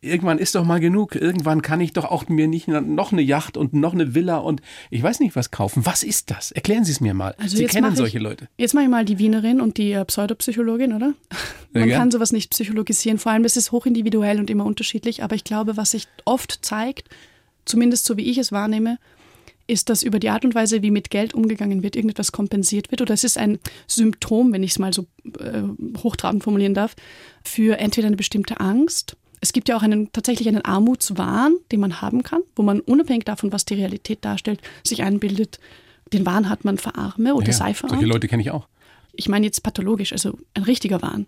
[0.00, 1.14] irgendwann ist doch mal genug.
[1.14, 4.60] Irgendwann kann ich doch auch mir nicht noch eine Yacht und noch eine Villa und
[4.90, 5.84] ich weiß nicht was kaufen.
[5.86, 6.52] Was ist das?
[6.52, 7.34] Erklären Sie es mir mal.
[7.38, 8.48] Also Sie kennen solche ich, Leute.
[8.56, 11.14] Jetzt mache ich mal die Wienerin und die äh, Pseudopsychologin, oder?
[11.72, 11.98] Man ja.
[11.98, 13.18] kann sowas nicht psychologisieren.
[13.18, 15.22] Vor allem, es ist hochindividuell und immer unterschiedlich.
[15.22, 17.08] Aber ich glaube, was sich oft zeigt,
[17.64, 18.98] zumindest so wie ich es wahrnehme,
[19.66, 23.02] ist, dass über die Art und Weise, wie mit Geld umgegangen wird, irgendetwas kompensiert wird.
[23.02, 25.06] Oder es ist ein Symptom, wenn ich es mal so
[25.38, 25.62] äh,
[25.98, 26.96] hochtrabend formulieren darf,
[27.44, 32.00] für entweder eine bestimmte Angst es gibt ja auch einen, tatsächlich einen Armutswahn, den man
[32.00, 35.58] haben kann, wo man unabhängig davon, was die Realität darstellt, sich einbildet,
[36.12, 38.00] den Wahn hat man verarme oder ja, sei verarmt.
[38.00, 38.66] Solche Leute kenne ich auch.
[39.12, 41.26] Ich meine jetzt pathologisch, also ein richtiger Wahn.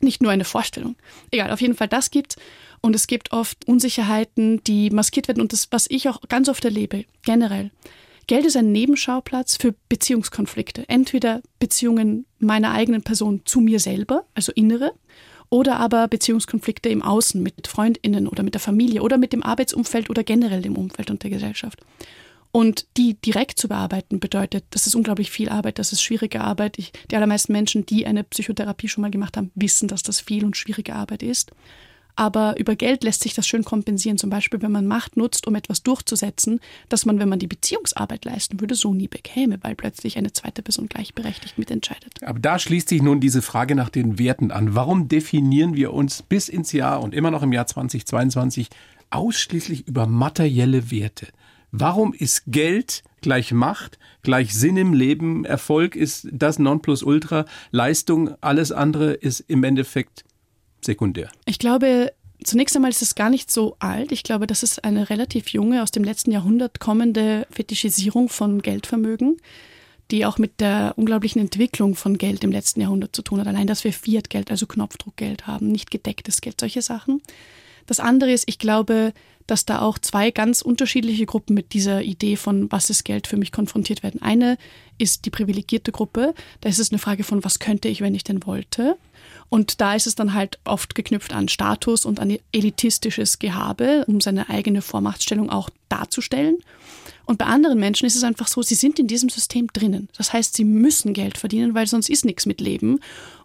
[0.00, 0.96] Nicht nur eine Vorstellung.
[1.30, 2.36] Egal, auf jeden Fall das gibt
[2.80, 6.64] und es gibt oft Unsicherheiten, die maskiert werden und das, was ich auch ganz oft
[6.64, 7.70] erlebe, generell.
[8.26, 10.88] Geld ist ein Nebenschauplatz für Beziehungskonflikte.
[10.88, 14.92] Entweder Beziehungen meiner eigenen Person zu mir selber, also innere,
[15.50, 20.08] oder aber Beziehungskonflikte im Außen mit Freundinnen oder mit der Familie oder mit dem Arbeitsumfeld
[20.08, 21.80] oder generell dem Umfeld und der Gesellschaft.
[22.52, 26.78] Und die direkt zu bearbeiten bedeutet, das ist unglaublich viel Arbeit, das ist schwierige Arbeit.
[26.78, 30.44] Ich, die allermeisten Menschen, die eine Psychotherapie schon mal gemacht haben, wissen, dass das viel
[30.44, 31.52] und schwierige Arbeit ist.
[32.20, 34.18] Aber über Geld lässt sich das schön kompensieren.
[34.18, 38.26] Zum Beispiel, wenn man Macht nutzt, um etwas durchzusetzen, dass man, wenn man die Beziehungsarbeit
[38.26, 42.22] leisten würde, so nie bekäme, weil plötzlich eine zweite Person gleichberechtigt mitentscheidet.
[42.22, 44.74] Aber da schließt sich nun diese Frage nach den Werten an.
[44.74, 48.68] Warum definieren wir uns bis ins Jahr und immer noch im Jahr 2022
[49.08, 51.28] ausschließlich über materielle Werte?
[51.72, 58.72] Warum ist Geld gleich Macht, gleich Sinn im Leben, Erfolg ist das Nonplusultra, Leistung, alles
[58.72, 60.24] andere ist im Endeffekt
[60.84, 61.30] sekundär?
[61.46, 62.12] Ich glaube,
[62.44, 64.12] zunächst einmal ist es gar nicht so alt.
[64.12, 69.36] Ich glaube, das ist eine relativ junge, aus dem letzten Jahrhundert kommende Fetischisierung von Geldvermögen,
[70.10, 73.46] die auch mit der unglaublichen Entwicklung von Geld im letzten Jahrhundert zu tun hat.
[73.46, 77.22] Allein, dass wir Fiat-Geld, also Knopfdruckgeld haben, nicht gedecktes Geld, solche Sachen.
[77.86, 79.12] Das andere ist, ich glaube,
[79.46, 83.36] dass da auch zwei ganz unterschiedliche Gruppen mit dieser Idee von was ist Geld für
[83.36, 84.22] mich konfrontiert werden.
[84.22, 84.58] Eine
[84.96, 86.34] ist die privilegierte Gruppe.
[86.60, 88.96] Da ist es eine Frage von, was könnte ich, wenn ich denn wollte?
[89.48, 94.20] Und da ist es dann halt oft geknüpft an Status und an elitistisches Gehabe, um
[94.20, 96.58] seine eigene Vormachtstellung auch darzustellen.
[97.26, 100.08] Und bei anderen Menschen ist es einfach so, sie sind in diesem System drinnen.
[100.16, 103.00] Das heißt, sie müssen Geld verdienen, weil sonst ist nichts mit Leben.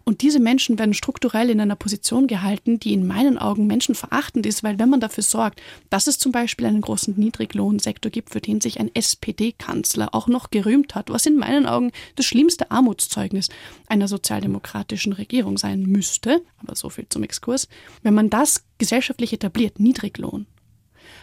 [0.08, 4.62] Und diese Menschen werden strukturell in einer Position gehalten, die in meinen Augen menschenverachtend ist,
[4.62, 8.60] weil wenn man dafür sorgt, dass es zum Beispiel einen großen Niedriglohnsektor gibt, für den
[8.60, 13.48] sich ein SPD-Kanzler auch noch gerühmt hat, was in meinen Augen das schlimmste Armutszeugnis
[13.88, 17.66] einer sozialdemokratischen Regierung sein müsste, aber so viel zum Exkurs,
[18.04, 20.46] wenn man das gesellschaftlich etabliert, Niedriglohn,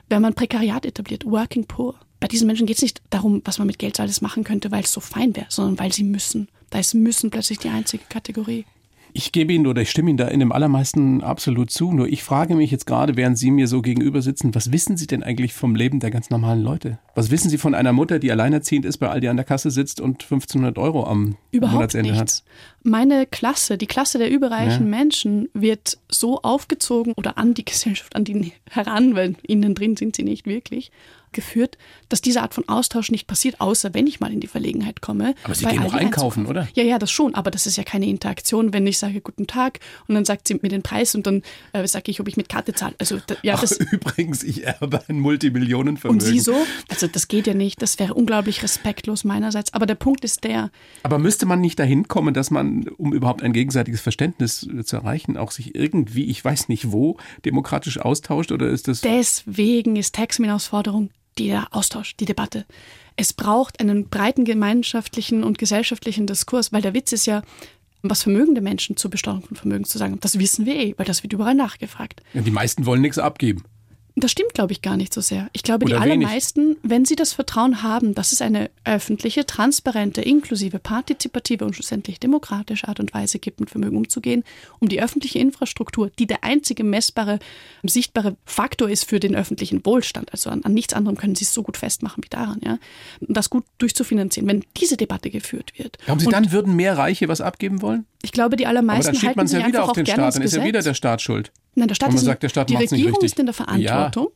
[0.10, 3.68] wenn man Prekariat etabliert, Working Poor, bei diesen Menschen geht es nicht darum, was man
[3.68, 6.50] mit Geld alles machen könnte, weil es so fein wäre, sondern weil sie müssen.
[6.70, 8.66] Da ist müssen plötzlich die einzige Kategorie.
[9.16, 11.94] Ich gebe Ihnen oder ich stimme Ihnen da in dem allermeisten absolut zu.
[11.94, 15.06] Nur ich frage mich jetzt gerade, während Sie mir so gegenüber sitzen, was wissen Sie
[15.06, 16.98] denn eigentlich vom Leben der ganz normalen Leute?
[17.14, 20.02] Was wissen Sie von einer Mutter, die alleinerziehend ist, bei Aldi an der Kasse sitzt
[20.02, 22.38] und 1500 Euro am Überhaupt Monatsende nichts.
[22.40, 22.44] hat?
[22.84, 24.98] Meine Klasse, die Klasse der überreichen Ja.
[24.98, 30.16] Menschen, wird so aufgezogen oder an die Gesellschaft, an die heran, weil innen drin sind
[30.16, 30.92] sie nicht wirklich,
[31.34, 31.78] geführt,
[32.10, 35.36] dass diese Art von Austausch nicht passiert, außer wenn ich mal in die Verlegenheit komme.
[35.44, 36.68] Aber Sie gehen Aldi einkaufen, oder?
[36.74, 39.80] Ja, ja, das schon, aber das ist ja keine Interaktion, wenn ich sage Guten Tag
[40.08, 42.50] und dann sagt sie mir den Preis und dann äh, sage ich, ob ich mit
[42.50, 42.96] Karte zahle.
[43.00, 46.22] Also da, ja, das, Übrigens, ich erbe ein Multimillionenvermögen.
[46.22, 46.56] und sie so,
[46.90, 49.74] also das geht ja nicht, das wäre unglaublich respektlos meinerseits.
[49.74, 50.72] Aber der Punkt ist der,
[51.04, 54.98] Aber müsste man nicht dahin kommen, dass man, um überhaupt ein gegenseitiges Verständnis äh, zu
[54.98, 58.52] erreichen, auch sich irgendwie, ich weiß nicht wo, demokratisch austauscht?
[58.52, 59.02] Oder ist das.
[59.02, 62.66] Deswegen ist Taxmin-Ausforderung der Austausch, die Debatte.
[63.16, 67.42] Es braucht einen breiten gemeinschaftlichen und gesellschaftlichen Diskurs, weil der Witz ist ja,
[68.02, 70.20] was vermögende Menschen zur Besteuerung von Vermögen zu sagen.
[70.20, 72.22] Das wissen wir eh, weil das wird überall nachgefragt.
[72.34, 73.64] Ja, die meisten wollen nichts abgeben.
[74.16, 75.50] Das stimmt, glaube ich, gar nicht so sehr.
[75.54, 76.28] Ich glaube, die Oder wenig.
[76.28, 82.20] allermeisten, wenn sie das Vertrauen haben, dass es eine öffentliche, transparente, inklusive, partizipative und schlussendlich
[82.20, 84.44] demokratische Art und Weise gibt, mit Vermögen umzugehen,
[84.80, 87.40] um die öffentliche Infrastruktur, die der einzige messbare,
[87.82, 91.54] sichtbare Faktor ist für den öffentlichen Wohlstand, also an, an nichts anderem können sie es
[91.54, 92.78] so gut festmachen wie daran, ja,
[93.20, 94.48] das gut durchzufinanzieren.
[94.48, 95.98] Wenn diese Debatte geführt wird.
[96.06, 98.06] Glauben Sie, dann würden mehr Reiche was abgeben wollen?
[98.24, 100.36] ich glaube, die Aber allermeisten dann schiebt man es ja wieder auf den Staat.
[100.36, 101.52] Dann ist ja wieder der Staat schuld.
[101.76, 103.32] Nein, der Staat Und man ist sagt, der Staat die nicht Regierung richtig.
[103.32, 104.28] ist in der Verantwortung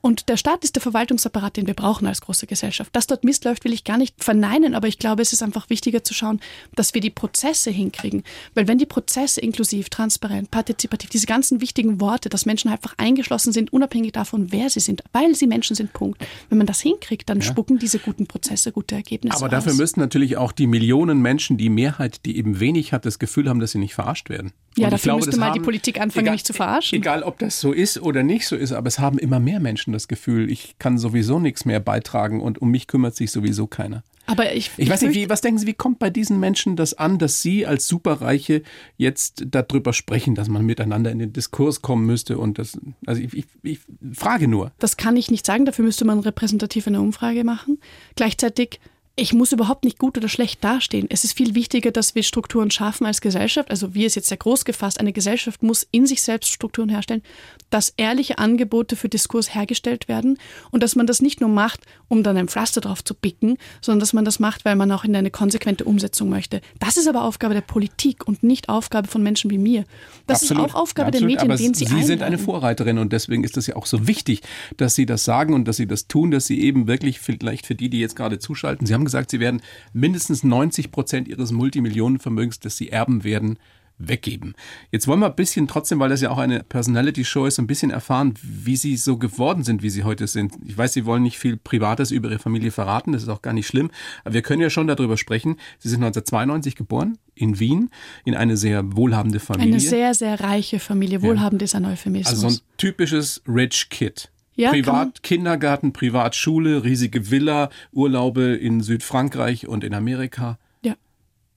[0.00, 2.94] und der Staat ist der Verwaltungsapparat, den wir brauchen als große Gesellschaft.
[2.94, 5.70] Dass dort Mist läuft, will ich gar nicht verneinen, aber ich glaube, es ist einfach
[5.70, 6.40] wichtiger zu schauen,
[6.74, 8.22] dass wir die Prozesse hinkriegen.
[8.54, 13.52] Weil wenn die Prozesse inklusiv, transparent, partizipativ, diese ganzen wichtigen Worte, dass Menschen einfach eingeschlossen
[13.52, 16.24] sind, unabhängig davon, wer sie sind, weil sie Menschen sind, Punkt.
[16.48, 19.78] Wenn man das hinkriegt, dann spucken diese guten Prozesse gute Ergebnisse Aber dafür aus.
[19.78, 23.60] müssen natürlich auch die Millionen Menschen, die Mehrheit, die eben wenig hat, das Gefühl haben,
[23.60, 24.52] dass sie nicht verarscht werden.
[24.76, 26.96] Ja, Und dafür glaube, müsste mal die haben- Politik anfangen, mich zu verarschen.
[26.96, 29.92] Egal, ob das so ist oder nicht so ist, aber es haben immer mehr Menschen
[29.92, 34.02] das Gefühl, ich kann sowieso nichts mehr beitragen und um mich kümmert sich sowieso keiner.
[34.26, 36.94] Aber ich, Ich weiß nicht, wie, was denken Sie, wie kommt bei diesen Menschen das
[36.94, 38.62] an, dass Sie als Superreiche
[38.96, 43.34] jetzt darüber sprechen, dass man miteinander in den Diskurs kommen müsste und das, also ich,
[43.34, 43.80] ich, ich
[44.12, 44.70] frage nur.
[44.78, 47.80] Das kann ich nicht sagen, dafür müsste man repräsentativ eine Umfrage machen.
[48.14, 48.78] Gleichzeitig,
[49.16, 51.06] ich muss überhaupt nicht gut oder schlecht dastehen.
[51.10, 53.70] Es ist viel wichtiger, dass wir Strukturen schaffen als Gesellschaft.
[53.70, 57.22] Also wie es jetzt sehr groß gefasst, eine Gesellschaft muss in sich selbst Strukturen herstellen,
[57.68, 60.38] dass ehrliche Angebote für Diskurs hergestellt werden
[60.70, 64.00] und dass man das nicht nur macht, um dann ein Pflaster drauf zu picken, sondern
[64.00, 66.62] dass man das macht, weil man auch in eine konsequente Umsetzung möchte.
[66.78, 69.84] Das ist aber Aufgabe der Politik und nicht Aufgabe von Menschen wie mir.
[70.26, 70.66] Das Absolut.
[70.66, 71.30] ist auch Aufgabe Absolut.
[71.30, 72.44] der Medien, Aber denen sie Sie sind eine einladen.
[72.44, 74.40] Vorreiterin und deswegen ist es ja auch so wichtig,
[74.76, 77.74] dass Sie das sagen und dass Sie das tun, dass Sie eben wirklich vielleicht für
[77.74, 79.60] die, die jetzt gerade zuschalten, Sie haben gesagt, Sie werden
[79.92, 83.58] mindestens 90 Prozent Ihres Multimillionenvermögens, das Sie erben werden,
[84.00, 84.54] weggeben.
[84.90, 87.90] Jetzt wollen wir ein bisschen trotzdem, weil das ja auch eine Personality-Show ist, ein bisschen
[87.90, 90.54] erfahren, wie Sie so geworden sind, wie Sie heute sind.
[90.66, 93.52] Ich weiß, Sie wollen nicht viel Privates über Ihre Familie verraten, das ist auch gar
[93.52, 93.90] nicht schlimm,
[94.24, 95.56] aber wir können ja schon darüber sprechen.
[95.78, 97.90] Sie sind 1992 geboren in Wien,
[98.24, 99.74] in eine sehr wohlhabende Familie.
[99.74, 101.22] Eine sehr, sehr reiche Familie.
[101.22, 102.32] Wohlhabend ist ein Euphemismus.
[102.32, 104.30] Also so ein typisches Rich Kid.
[104.56, 110.58] Ja, kann man- Privat Kindergarten, Privatschule, riesige Villa, Urlaube in Südfrankreich und in Amerika.
[110.82, 110.94] ja.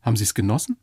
[0.01, 0.77] Haben Sie es genossen?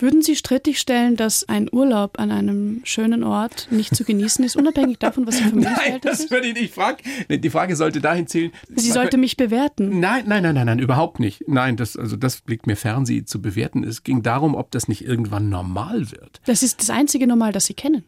[0.00, 4.54] Würden Sie strittig stellen, dass ein Urlaub an einem schönen Ort nicht zu genießen ist,
[4.54, 6.30] unabhängig davon, was Ihr Nein, Vermögensverhältnis das ist?
[6.30, 6.98] würde ich nicht fragen.
[7.28, 8.52] Die Frage sollte dahin zählen.
[8.76, 9.98] Sie sollte mich bewerten.
[9.98, 11.48] Nein, nein, nein, nein, nein, überhaupt nicht.
[11.48, 13.82] Nein, das, also das liegt mir fern, Sie zu bewerten.
[13.82, 16.40] Es ging darum, ob das nicht irgendwann normal wird.
[16.44, 18.04] Das ist das einzige Normal, das Sie kennen.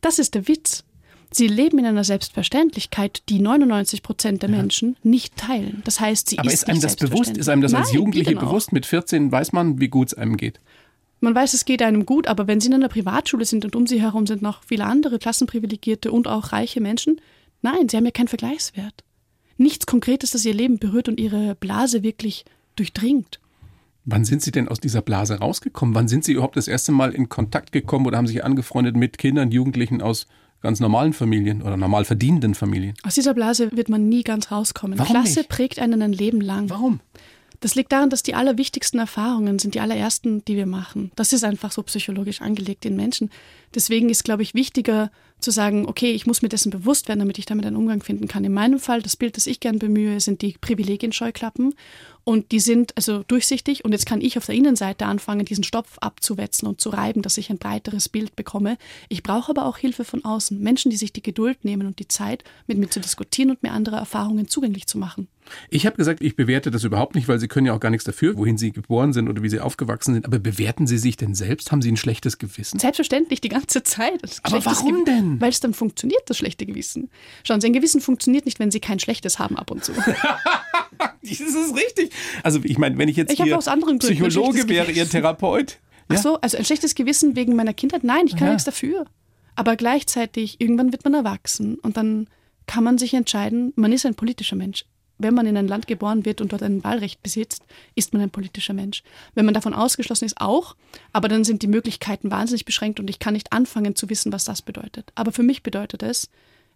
[0.00, 0.82] Das ist der Witz.
[1.30, 5.82] Sie leben in einer Selbstverständlichkeit, die 99 Prozent der Menschen nicht teilen.
[5.84, 7.36] Das heißt, sie Aber ist, ist einem das bewusst?
[7.36, 8.44] Ist einem das als Nein, Jugendliche denn auch?
[8.44, 8.72] bewusst?
[8.72, 10.58] Mit 14 weiß man, wie gut es einem geht.
[11.20, 13.86] Man weiß, es geht einem gut, aber wenn Sie in einer Privatschule sind und um
[13.86, 17.20] Sie herum sind noch viele andere klassenprivilegierte und auch reiche Menschen,
[17.60, 19.04] nein, Sie haben ja keinen Vergleichswert.
[19.56, 22.44] Nichts Konkretes, das Ihr Leben berührt und Ihre Blase wirklich
[22.76, 23.40] durchdringt.
[24.04, 25.94] Wann sind Sie denn aus dieser Blase rausgekommen?
[25.94, 29.18] Wann sind Sie überhaupt das erste Mal in Kontakt gekommen oder haben sich angefreundet mit
[29.18, 30.26] Kindern, Jugendlichen aus
[30.60, 32.94] ganz normalen Familien oder normal verdienenden Familien?
[33.02, 34.98] Aus dieser Blase wird man nie ganz rauskommen.
[34.98, 35.48] Warum Klasse nicht?
[35.48, 36.70] prägt einen ein Leben lang.
[36.70, 37.00] Warum?
[37.60, 41.10] Das liegt daran, dass die allerwichtigsten Erfahrungen sind die allerersten, die wir machen.
[41.16, 43.30] Das ist einfach so psychologisch angelegt in Menschen.
[43.74, 47.38] Deswegen ist, glaube ich, wichtiger zu sagen, okay, ich muss mir dessen bewusst werden, damit
[47.38, 48.44] ich damit einen Umgang finden kann.
[48.44, 51.74] In meinem Fall, das Bild, das ich gern bemühe, sind die Privilegienscheuklappen.
[52.28, 53.86] Und die sind also durchsichtig.
[53.86, 57.38] Und jetzt kann ich auf der Innenseite anfangen, diesen Stopf abzuwetzen und zu reiben, dass
[57.38, 58.76] ich ein breiteres Bild bekomme.
[59.08, 60.60] Ich brauche aber auch Hilfe von außen.
[60.60, 63.72] Menschen, die sich die Geduld nehmen und die Zeit, mit mir zu diskutieren und mir
[63.72, 65.28] andere Erfahrungen zugänglich zu machen.
[65.70, 68.04] Ich habe gesagt, ich bewerte das überhaupt nicht, weil Sie können ja auch gar nichts
[68.04, 70.26] dafür, wohin Sie geboren sind oder wie Sie aufgewachsen sind.
[70.26, 71.72] Aber bewerten Sie sich denn selbst?
[71.72, 72.78] Haben Sie ein schlechtes Gewissen?
[72.78, 74.20] Selbstverständlich, die ganze Zeit.
[74.42, 75.40] Aber warum denn?
[75.40, 77.08] Weil es dann funktioniert, das schlechte Gewissen.
[77.44, 79.92] Schauen Sie, ein Gewissen funktioniert nicht, wenn Sie kein schlechtes haben ab und zu.
[81.22, 82.12] das ist richtig.
[82.42, 84.90] Also ich meine, wenn ich jetzt Ich hier Psychologe wäre.
[84.92, 85.78] Ihr Therapeut.
[86.08, 88.04] Ach so, also ein schlechtes Gewissen wegen meiner Kindheit?
[88.04, 88.52] Nein, ich kann Aha.
[88.52, 89.04] nichts dafür.
[89.54, 92.28] Aber gleichzeitig, irgendwann wird man erwachsen und dann
[92.66, 94.84] kann man sich entscheiden, man ist ein politischer Mensch.
[95.18, 97.64] Wenn man in ein Land geboren wird und dort ein Wahlrecht besitzt,
[97.96, 99.02] ist man ein politischer Mensch.
[99.34, 100.76] Wenn man davon ausgeschlossen ist, auch,
[101.12, 104.44] aber dann sind die Möglichkeiten wahnsinnig beschränkt und ich kann nicht anfangen zu wissen, was
[104.44, 105.10] das bedeutet.
[105.16, 106.30] Aber für mich bedeutet es,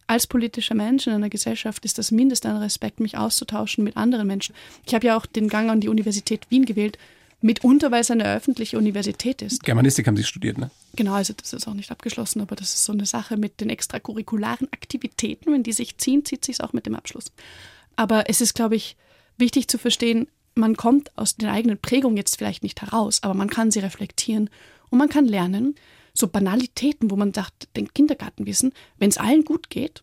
[0.06, 4.26] als politischer Mensch in einer Gesellschaft ist das Mindeste an Respekt, mich auszutauschen mit anderen
[4.26, 4.54] Menschen.
[4.86, 6.98] Ich habe ja auch den Gang an die Universität Wien gewählt,
[7.40, 9.62] mitunter weil es eine öffentliche Universität ist.
[9.64, 10.70] Germanistik haben Sie studiert, ne?
[10.94, 13.70] Genau, also das ist auch nicht abgeschlossen, aber das ist so eine Sache mit den
[13.70, 15.52] extracurricularen Aktivitäten.
[15.52, 17.32] Wenn die sich ziehen, zieht sich auch mit dem Abschluss.
[17.96, 18.96] Aber es ist, glaube ich,
[19.38, 23.48] wichtig zu verstehen, man kommt aus den eigenen Prägungen jetzt vielleicht nicht heraus, aber man
[23.48, 24.50] kann sie reflektieren
[24.90, 25.74] und man kann lernen,
[26.14, 30.02] so Banalitäten, wo man sagt, den Kindergartenwissen, wenn es allen gut geht,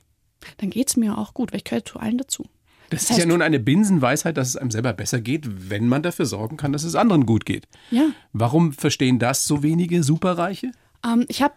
[0.58, 2.46] dann geht es mir auch gut, weil ich gehöre zu allen dazu.
[2.90, 5.88] Das, Das ist ja heißt- nun eine Binsenweisheit, dass es einem selber besser geht, wenn
[5.88, 7.68] man dafür sorgen kann, dass es anderen gut geht.
[7.92, 8.10] Ja.
[8.34, 10.72] Warum verstehen das so wenige Superreiche?
[11.06, 11.54] Ähm, ich habe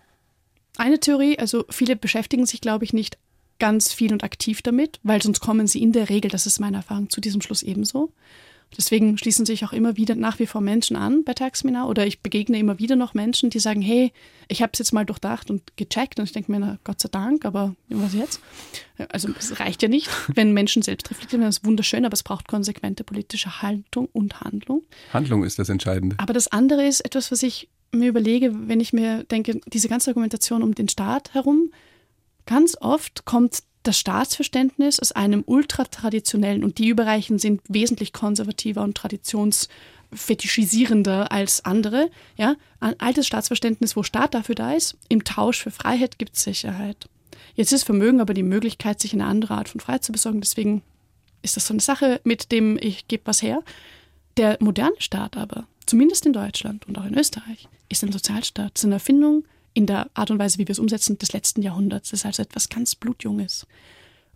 [0.77, 3.17] eine Theorie, also viele beschäftigen sich, glaube ich, nicht
[3.59, 6.79] ganz viel und aktiv damit, weil sonst kommen sie in der Regel, das ist meine
[6.79, 8.13] Erfahrung, zu diesem Schluss ebenso.
[8.77, 12.21] Deswegen schließen sich auch immer wieder nach wie vor Menschen an bei Taxminar oder ich
[12.21, 14.13] begegne immer wieder noch Menschen, die sagen, hey,
[14.49, 17.09] ich habe es jetzt mal durchdacht und gecheckt und ich denke mir, na Gott sei
[17.11, 18.41] Dank, aber was jetzt?
[19.09, 22.49] Also es reicht ja nicht, wenn Menschen selbst reflektieren, das ist wunderschön, aber es braucht
[22.49, 24.83] konsequente politische Haltung und Handlung.
[25.13, 26.17] Handlung ist das Entscheidende.
[26.19, 30.11] Aber das andere ist etwas, was ich mir überlege, wenn ich mir denke, diese ganze
[30.11, 31.73] Argumentation um den Staat herum,
[32.47, 38.97] ganz oft kommt das Staatsverständnis aus einem ultratraditionellen und die Überreichen sind wesentlich konservativer und
[38.97, 42.11] traditionsfetischisierender als andere.
[42.37, 46.45] Ja, ein altes Staatsverständnis, wo Staat dafür da ist, im Tausch für Freiheit gibt es
[46.45, 47.09] Sicherheit.
[47.55, 50.41] Jetzt ist Vermögen aber die Möglichkeit, sich eine andere Art von Freiheit zu besorgen.
[50.41, 50.83] Deswegen
[51.43, 53.63] ist das so eine Sache, mit dem ich gebe was her.
[54.37, 58.79] Der moderne Staat aber, zumindest in Deutschland und auch in Österreich, ist ein Sozialstaat.
[58.79, 62.11] Ist eine Erfindung in der Art und Weise, wie wir es umsetzen, des letzten Jahrhunderts.
[62.11, 63.67] Das ist also etwas ganz Blutjunges.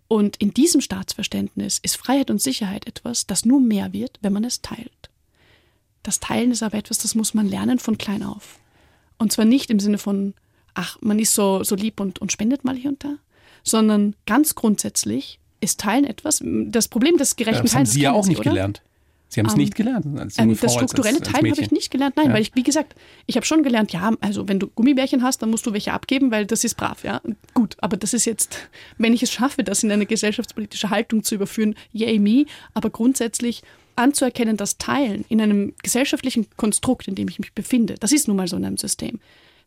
[0.08, 4.44] Und in diesem Staatsverständnis ist Freiheit und Sicherheit etwas, das nur mehr wird, wenn man
[4.44, 5.10] es teilt.
[6.02, 8.60] Das Teilen ist aber etwas, das muss man lernen von klein auf.
[9.18, 10.34] Und zwar nicht im Sinne von,
[10.74, 13.16] ach, man ist so, so lieb und, und spendet mal hier und da,
[13.64, 18.12] sondern ganz grundsätzlich ist Teilen etwas, das Problem des gerechten Das haben Teilens, Sie ja
[18.12, 18.50] auch nicht oder?
[18.50, 18.82] gelernt.
[19.28, 20.06] Sie haben es Ähm, nicht gelernt.
[20.18, 22.16] Als junge Ähm, das Frau, als- strukturelle als, als Teilen habe ich nicht gelernt.
[22.16, 22.34] Nein, Ja.
[22.34, 22.94] weil ich, wie gesagt,
[23.26, 26.30] ich habe schon gelernt, ja, also wenn du Gummibärchen hast, dann musst du welche abgeben,
[26.30, 27.20] weil das ist brav, ja.
[27.54, 28.56] Gut, aber das ist jetzt,
[28.98, 33.62] wenn ich es schaffe, das in eine gesellschaftspolitische Haltung zu überführen, yay me, aber grundsätzlich
[33.96, 38.36] anzuerkennen, dass Teilen in einem gesellschaftlichen Konstrukt, in dem ich mich befinde, das ist nun
[38.36, 39.18] mal so in einem System,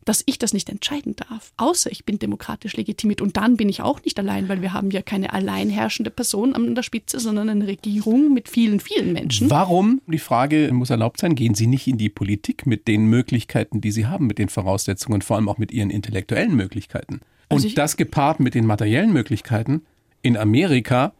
[0.04, 3.20] dass ich das nicht entscheiden darf, außer ich bin demokratisch legitimiert.
[3.20, 6.54] Und dann bin ich auch nicht allein, weil wir haben ja keine allein herrschende Person
[6.54, 9.50] an der Spitze, sondern eine Regierung mit vielen, vielen Menschen.
[9.50, 13.80] Warum, die Frage muss erlaubt sein, gehen Sie nicht in die Politik mit den Möglichkeiten,
[13.80, 17.20] die Sie haben, mit den Voraussetzungen, vor allem auch mit Ihren intellektuellen Möglichkeiten?
[17.48, 19.82] Und Also das gepaart mit den materiellen Möglichkeiten.
[20.22, 21.12] In Amerika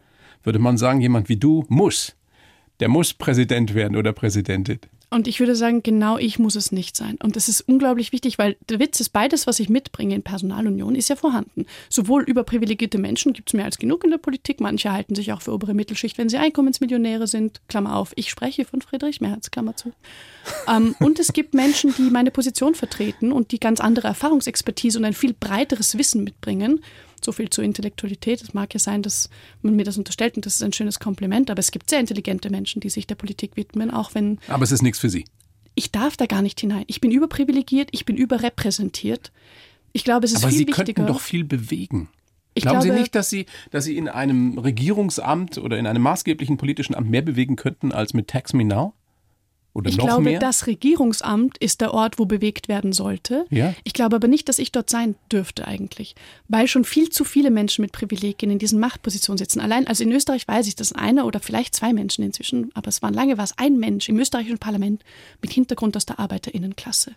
[0.43, 2.15] würde man sagen, jemand wie du muss.
[2.79, 4.79] Der muss Präsident werden oder Präsidentin.
[5.13, 7.17] Und ich würde sagen, genau ich muss es nicht sein.
[7.21, 10.95] Und das ist unglaublich wichtig, weil der Witz ist, beides, was ich mitbringe in Personalunion,
[10.95, 11.65] ist ja vorhanden.
[11.89, 14.61] Sowohl überprivilegierte Menschen gibt es mehr als genug in der Politik.
[14.61, 17.59] Manche halten sich auch für obere Mittelschicht, wenn sie Einkommensmillionäre sind.
[17.67, 19.91] Klammer auf, ich spreche von Friedrich Merz, Klammer zu.
[20.69, 25.03] ähm, und es gibt Menschen, die meine Position vertreten und die ganz andere Erfahrungsexpertise und
[25.03, 26.79] ein viel breiteres Wissen mitbringen.
[27.23, 28.41] So viel zur Intellektualität.
[28.41, 29.29] Es mag ja sein, dass
[29.61, 32.49] man mir das unterstellt und das ist ein schönes Kompliment, aber es gibt sehr intelligente
[32.49, 35.25] Menschen, die sich der Politik widmen, auch wenn Aber es ist nichts für Sie.
[35.75, 36.83] ich darf da gar nicht hinein.
[36.87, 39.31] Ich bin überprivilegiert, ich bin überrepräsentiert.
[39.93, 40.93] Ich glaube, es ist Aber viel Sie wichtiger.
[40.93, 42.09] könnten doch viel bewegen.
[42.53, 46.01] Ich Glauben Sie glaube- nicht, dass Sie, dass Sie in einem Regierungsamt oder in einem
[46.01, 48.93] maßgeblichen politischen Amt mehr bewegen könnten als mit Tax Me Now?
[49.73, 50.39] Oder ich noch glaube, mehr?
[50.39, 53.45] das Regierungsamt ist der Ort, wo bewegt werden sollte.
[53.49, 53.73] Ja.
[53.83, 56.15] Ich glaube aber nicht, dass ich dort sein dürfte eigentlich,
[56.49, 59.61] weil schon viel zu viele Menschen mit Privilegien in diesen Machtpositionen sitzen.
[59.61, 63.01] Allein, also in Österreich weiß ich, dass einer oder vielleicht zwei Menschen inzwischen, aber es
[63.01, 65.03] waren lange war es ein Mensch im österreichischen Parlament
[65.41, 67.15] mit Hintergrund aus der Arbeiterinnenklasse.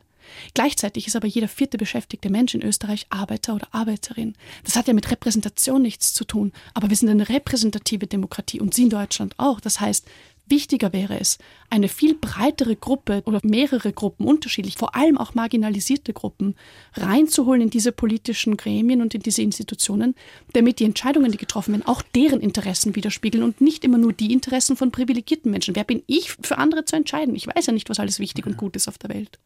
[0.55, 4.35] Gleichzeitig ist aber jeder vierte beschäftigte Mensch in Österreich Arbeiter oder Arbeiterin.
[4.65, 8.75] Das hat ja mit Repräsentation nichts zu tun, aber wir sind eine repräsentative Demokratie und
[8.75, 9.61] Sie in Deutschland auch.
[9.61, 10.07] Das heißt,
[10.47, 11.39] Wichtiger wäre es,
[11.71, 16.55] eine viel breitere Gruppe oder mehrere Gruppen, unterschiedlich, vor allem auch marginalisierte Gruppen,
[16.95, 20.15] reinzuholen in diese politischen Gremien und in diese Institutionen,
[20.53, 24.33] damit die Entscheidungen, die getroffen werden, auch deren Interessen widerspiegeln und nicht immer nur die
[24.33, 25.77] Interessen von privilegierten Menschen.
[25.77, 27.35] Wer bin ich, für andere zu entscheiden?
[27.35, 29.39] Ich weiß ja nicht, was alles wichtig und gut ist auf der Welt.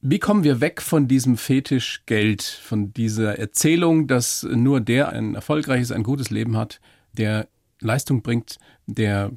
[0.00, 5.36] Wie kommen wir weg von diesem Fetisch Geld, von dieser Erzählung, dass nur der ein
[5.36, 6.80] erfolgreiches, ein gutes Leben hat,
[7.12, 7.46] der
[7.80, 9.30] Leistung bringt, der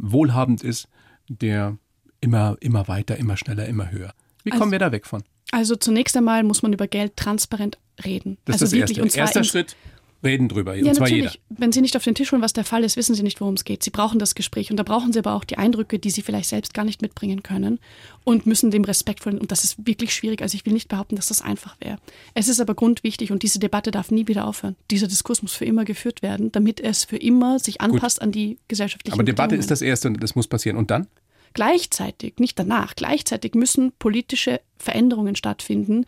[0.00, 0.88] wohlhabend ist,
[1.28, 1.76] der
[2.20, 4.12] immer, immer weiter, immer schneller, immer höher.
[4.44, 5.22] Wie kommen Also- wir da weg von?
[5.52, 8.38] Also zunächst einmal muss man über Geld transparent reden.
[8.44, 9.02] Das also ist das Erste.
[9.02, 9.76] und zwar Erster Schritt,
[10.22, 10.74] reden drüber.
[10.74, 11.32] Ja, und zwar natürlich.
[11.32, 11.44] jeder.
[11.48, 13.54] Wenn Sie nicht auf den Tisch holen, was der Fall ist, wissen Sie nicht, worum
[13.54, 13.82] es geht.
[13.82, 16.48] Sie brauchen das Gespräch und da brauchen Sie aber auch die Eindrücke, die Sie vielleicht
[16.48, 17.78] selbst gar nicht mitbringen können
[18.24, 19.38] und müssen dem respektvoll.
[19.38, 20.42] Und das ist wirklich schwierig.
[20.42, 21.98] Also ich will nicht behaupten, dass das einfach wäre.
[22.34, 24.76] Es ist aber grundwichtig und diese Debatte darf nie wieder aufhören.
[24.90, 28.58] Dieser Diskurs muss für immer geführt werden, damit es für immer sich anpasst an die
[28.68, 30.76] gesellschaftlichen Aber Debatte ist das Erste und das muss passieren.
[30.76, 31.06] Und dann?
[31.52, 36.04] Gleichzeitig, nicht danach, gleichzeitig müssen politische Veränderungen stattfinden,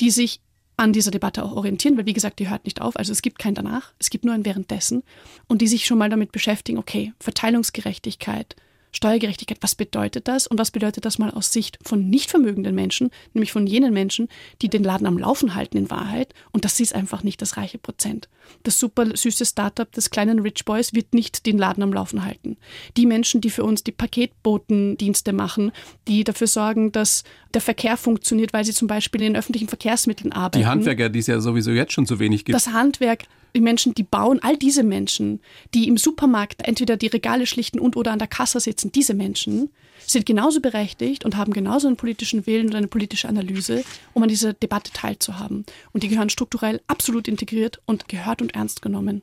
[0.00, 0.40] die sich
[0.76, 2.96] an dieser Debatte auch orientieren, weil wie gesagt, die hört nicht auf.
[2.96, 5.02] Also es gibt kein danach, es gibt nur ein währenddessen
[5.46, 8.56] und die sich schon mal damit beschäftigen, okay, Verteilungsgerechtigkeit,
[8.92, 13.10] Steuergerechtigkeit, was bedeutet das und was bedeutet das mal aus Sicht von nicht vermögenden Menschen,
[13.34, 14.28] nämlich von jenen Menschen,
[14.62, 17.78] die den Laden am Laufen halten in Wahrheit und das ist einfach nicht das reiche
[17.78, 18.28] Prozent.
[18.62, 22.56] Das super süße Startup des kleinen Rich Boys wird nicht den Laden am Laufen halten.
[22.96, 25.72] Die Menschen, die für uns die Paketbotendienste machen,
[26.08, 30.58] die dafür sorgen, dass der Verkehr funktioniert, weil sie zum Beispiel in öffentlichen Verkehrsmitteln arbeiten.
[30.58, 32.54] Die Handwerker, die es ja sowieso jetzt schon zu wenig gibt.
[32.54, 33.24] Das Handwerk,
[33.56, 35.40] die Menschen, die bauen, all diese Menschen,
[35.74, 39.70] die im Supermarkt entweder die Regale schlichten und oder an der Kasse sitzen, diese Menschen
[40.06, 44.28] sind genauso berechtigt und haben genauso einen politischen Willen und eine politische Analyse, um an
[44.28, 45.64] dieser Debatte teilzuhaben.
[45.92, 49.22] Und die gehören strukturell absolut integriert und gehört und ernst genommen.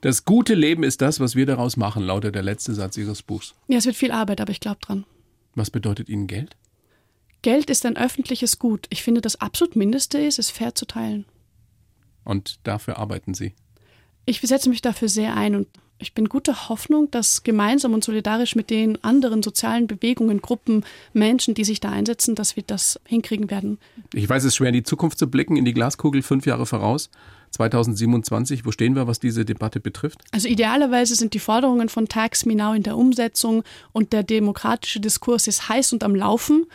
[0.00, 3.54] Das gute Leben ist das, was wir daraus machen, lautet der letzte Satz Ihres Buchs.
[3.68, 5.04] Ja, es wird viel Arbeit, aber ich glaube dran.
[5.54, 6.56] Was bedeutet Ihnen Geld?
[7.42, 8.86] Geld ist ein öffentliches Gut.
[8.90, 11.24] Ich finde, das absolut Mindeste ist, es fair zu teilen.
[12.28, 13.54] Und dafür arbeiten Sie.
[14.26, 15.66] Ich setze mich dafür sehr ein und
[15.98, 21.54] ich bin guter Hoffnung, dass gemeinsam und solidarisch mit den anderen sozialen Bewegungen, Gruppen, Menschen,
[21.54, 23.78] die sich da einsetzen, dass wir das hinkriegen werden.
[24.12, 26.66] Ich weiß, es ist schwer in die Zukunft zu blicken, in die Glaskugel fünf Jahre
[26.66, 27.08] voraus.
[27.52, 30.20] 2027, wo stehen wir, was diese Debatte betrifft?
[30.32, 35.00] Also idealerweise sind die Forderungen von Tax Me Now in der Umsetzung und der demokratische
[35.00, 36.66] Diskurs ist heiß und am Laufen.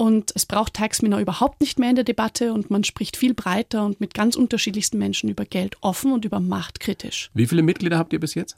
[0.00, 3.18] Und es braucht Tax Me Now überhaupt nicht mehr in der Debatte und man spricht
[3.18, 7.30] viel breiter und mit ganz unterschiedlichsten Menschen über Geld offen und über Macht kritisch.
[7.34, 8.56] Wie viele Mitglieder habt ihr bis jetzt?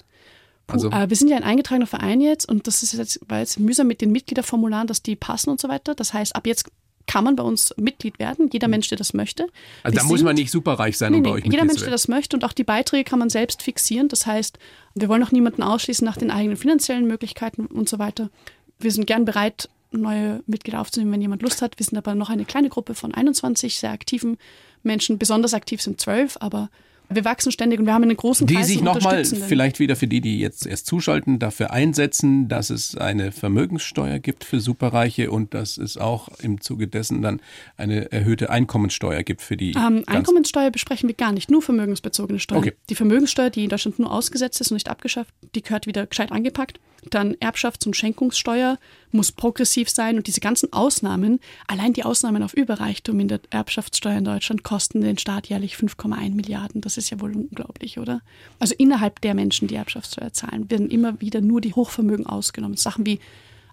[0.69, 3.41] Also, Puh, äh, wir sind ja ein eingetragener Verein jetzt und das ist jetzt, war
[3.41, 5.97] jetzt mühsam mit den Mitgliederformularen, dass die passen und so weiter.
[5.97, 6.71] Das heißt, ab jetzt
[7.09, 9.49] kann man bei uns Mitglied werden, jeder Mensch, der das möchte.
[9.83, 11.67] Also Wir da muss man nicht superreich sein, Nee, um bei nee, euch jeder Mitglied
[11.67, 14.07] Mensch, zu der das möchte und auch die Beiträge kann man selbst fixieren.
[14.07, 14.61] Das heißt,
[14.95, 18.31] wir wollen auch niemanden ausschließen nach den eigenen finanziellen Möglichkeiten und so weiter.
[18.79, 21.79] Wir sind gern bereit, neue Mitglieder aufzunehmen, wenn jemand Lust hat.
[21.79, 24.39] Wir sind aber noch eine kleine Gruppe von 21 sehr aktiven
[24.83, 25.19] Menschen.
[25.19, 26.71] Besonders aktiv sind zwölf, aber
[27.15, 30.07] wir wachsen ständig und wir haben einen großen Die Kreis sich nochmal, vielleicht wieder für
[30.07, 35.55] die, die jetzt erst zuschalten, dafür einsetzen, dass es eine Vermögenssteuer gibt für Superreiche und
[35.55, 37.41] dass es auch im Zuge dessen dann
[37.77, 39.73] eine erhöhte Einkommensteuer gibt für die.
[39.73, 42.63] Ähm, Einkommenssteuer besprechen wir gar nicht, nur vermögensbezogene Steuern.
[42.63, 42.73] Okay.
[42.89, 46.33] Die Vermögenssteuer, die in Deutschland nur ausgesetzt ist und nicht abgeschafft, die gehört wieder gescheit
[46.33, 46.81] angepackt.
[47.11, 48.79] Dann Erbschafts- und Schenkungssteuer
[49.11, 54.19] muss progressiv sein und diese ganzen Ausnahmen, allein die Ausnahmen auf Überreichtum in der Erbschaftssteuer
[54.19, 56.81] in Deutschland kosten den Staat jährlich 5,1 Milliarden.
[56.81, 58.23] Das ist ja wohl unglaublich, oder?
[58.59, 62.77] Also innerhalb der Menschen, die Erbschaftssteuer zahlen, werden immer wieder nur die Hochvermögen ausgenommen.
[62.77, 63.19] Sachen wie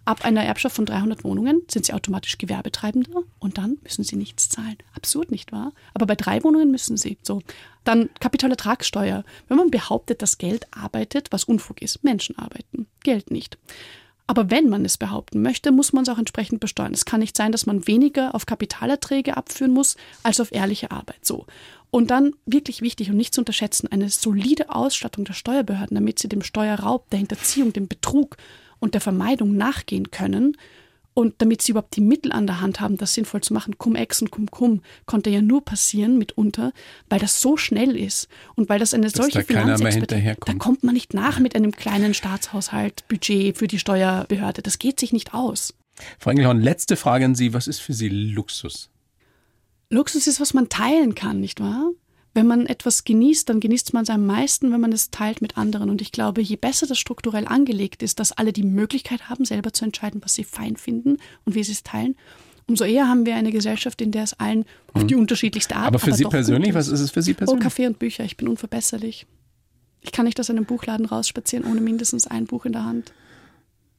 [0.10, 4.50] Ab einer Erbschaft von 300 Wohnungen sind sie automatisch Gewerbetreibender und dann müssen sie nichts
[4.50, 4.78] zahlen.
[4.96, 5.72] Absurd, nicht wahr?
[5.94, 7.20] Aber bei drei Wohnungen müssen sie.
[7.22, 7.44] So.
[7.84, 9.24] Dann Kapitalertragssteuer.
[9.48, 12.04] Wenn man behauptet, dass Geld arbeitet, was Unfug ist.
[12.04, 13.58] Menschen arbeiten, Geld nicht.
[14.28, 16.94] Aber wenn man es behaupten möchte, muss man es auch entsprechend besteuern.
[16.94, 21.26] Es kann nicht sein, dass man weniger auf Kapitalerträge abführen muss als auf ehrliche Arbeit.
[21.26, 21.48] So.
[21.90, 26.30] Und dann wirklich wichtig und nicht zu unterschätzen, eine solide Ausstattung der Steuerbehörden, damit sie
[26.30, 28.38] dem Steuerraub, der Hinterziehung, dem Betrug
[28.80, 30.56] und der Vermeidung nachgehen können.
[31.20, 34.22] Und damit sie überhaupt die Mittel an der Hand haben, das sinnvoll zu machen, Cum-Ex
[34.22, 36.72] und Cum-Cum konnte ja nur passieren mitunter,
[37.10, 40.38] weil das so schnell ist und weil das eine solche da Finanzexpertise-.
[40.46, 44.62] Da kommt man nicht nach mit einem kleinen Staatshaushalt, Budget für die Steuerbehörde.
[44.62, 45.74] Das geht sich nicht aus.
[46.20, 47.54] Frau Engelhorn, letzte Frage an Sie.
[47.54, 48.90] Was ist für Sie Luxus?
[49.90, 51.90] Luxus ist, was man teilen kann, nicht wahr?
[52.40, 55.58] Wenn man etwas genießt, dann genießt man es am meisten, wenn man es teilt mit
[55.58, 55.90] anderen.
[55.90, 59.74] Und ich glaube, je besser das strukturell angelegt ist, dass alle die Möglichkeit haben, selber
[59.74, 62.16] zu entscheiden, was sie fein finden und wie sie es teilen,
[62.66, 64.64] umso eher haben wir eine Gesellschaft, in der es allen
[64.94, 67.40] auf die unterschiedlichste Art Aber für aber Sie persönlich, was ist es für Sie Oh,
[67.40, 67.64] persönlich?
[67.64, 69.28] Kaffee und Bücher, ich bin unverbesserlich.
[70.00, 73.12] Ich kann nicht aus einem Buchladen rausspazieren ohne mindestens ein Buch in der Hand.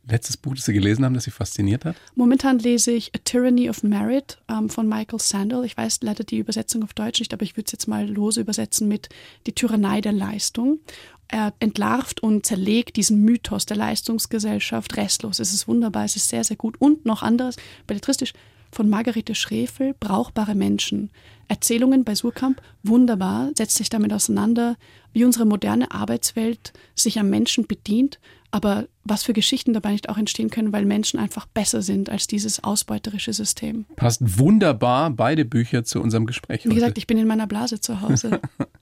[0.09, 1.97] Letztes Buch, das Sie gelesen haben, das Sie fasziniert hat?
[2.15, 5.65] Momentan lese ich A Tyranny of Merit ähm, von Michael Sandel.
[5.65, 8.41] Ich weiß leider die Übersetzung auf Deutsch nicht, aber ich würde es jetzt mal lose
[8.41, 9.09] übersetzen mit
[9.47, 10.81] Die Tyrannei der Leistung.
[11.29, 15.39] Er entlarvt und zerlegt diesen Mythos der Leistungsgesellschaft restlos.
[15.39, 16.81] Es ist wunderbar, es ist sehr, sehr gut.
[16.81, 18.33] Und noch anderes, belletristisch,
[18.73, 21.11] von Margarete Schrefel, Brauchbare Menschen.
[21.49, 24.77] Erzählungen bei Surkamp, wunderbar, setzt sich damit auseinander,
[25.13, 28.21] wie unsere moderne Arbeitswelt sich am Menschen bedient,
[28.53, 32.27] aber was für Geschichten dabei nicht auch entstehen können, weil Menschen einfach besser sind als
[32.27, 33.87] dieses ausbeuterische System.
[33.97, 36.65] Passt wunderbar beide Bücher zu unserem Gespräch.
[36.65, 36.75] Wie heute.
[36.77, 38.41] gesagt, ich bin in meiner Blase zu Hause.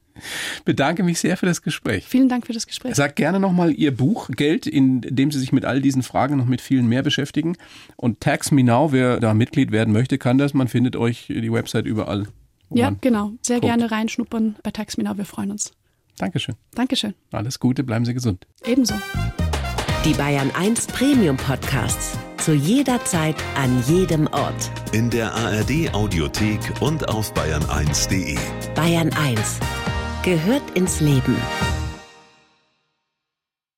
[0.64, 2.06] bedanke mich sehr für das Gespräch.
[2.06, 2.94] Vielen Dank für das Gespräch.
[2.94, 6.46] Sag gerne nochmal Ihr Buch Geld, in dem Sie sich mit all diesen Fragen noch
[6.46, 7.56] mit vielen mehr beschäftigen.
[7.96, 10.54] Und Tax Me Now, wer da Mitglied werden möchte, kann das.
[10.54, 12.26] Man findet euch die Website überall.
[12.70, 13.32] Ja, genau.
[13.42, 13.68] Sehr guckt.
[13.68, 15.16] gerne reinschnuppern bei Taxminau.
[15.16, 15.72] Wir freuen uns.
[16.18, 16.56] Dankeschön.
[16.74, 17.14] Dankeschön.
[17.32, 18.46] Alles Gute, bleiben Sie gesund.
[18.66, 18.94] Ebenso.
[20.04, 22.18] Die Bayern 1 Premium Podcasts.
[22.38, 24.70] Zu jeder Zeit, an jedem Ort.
[24.92, 28.36] In der ARD Audiothek und auf bayern1.de.
[28.74, 29.60] Bayern 1
[30.22, 31.36] gehört ins Leben.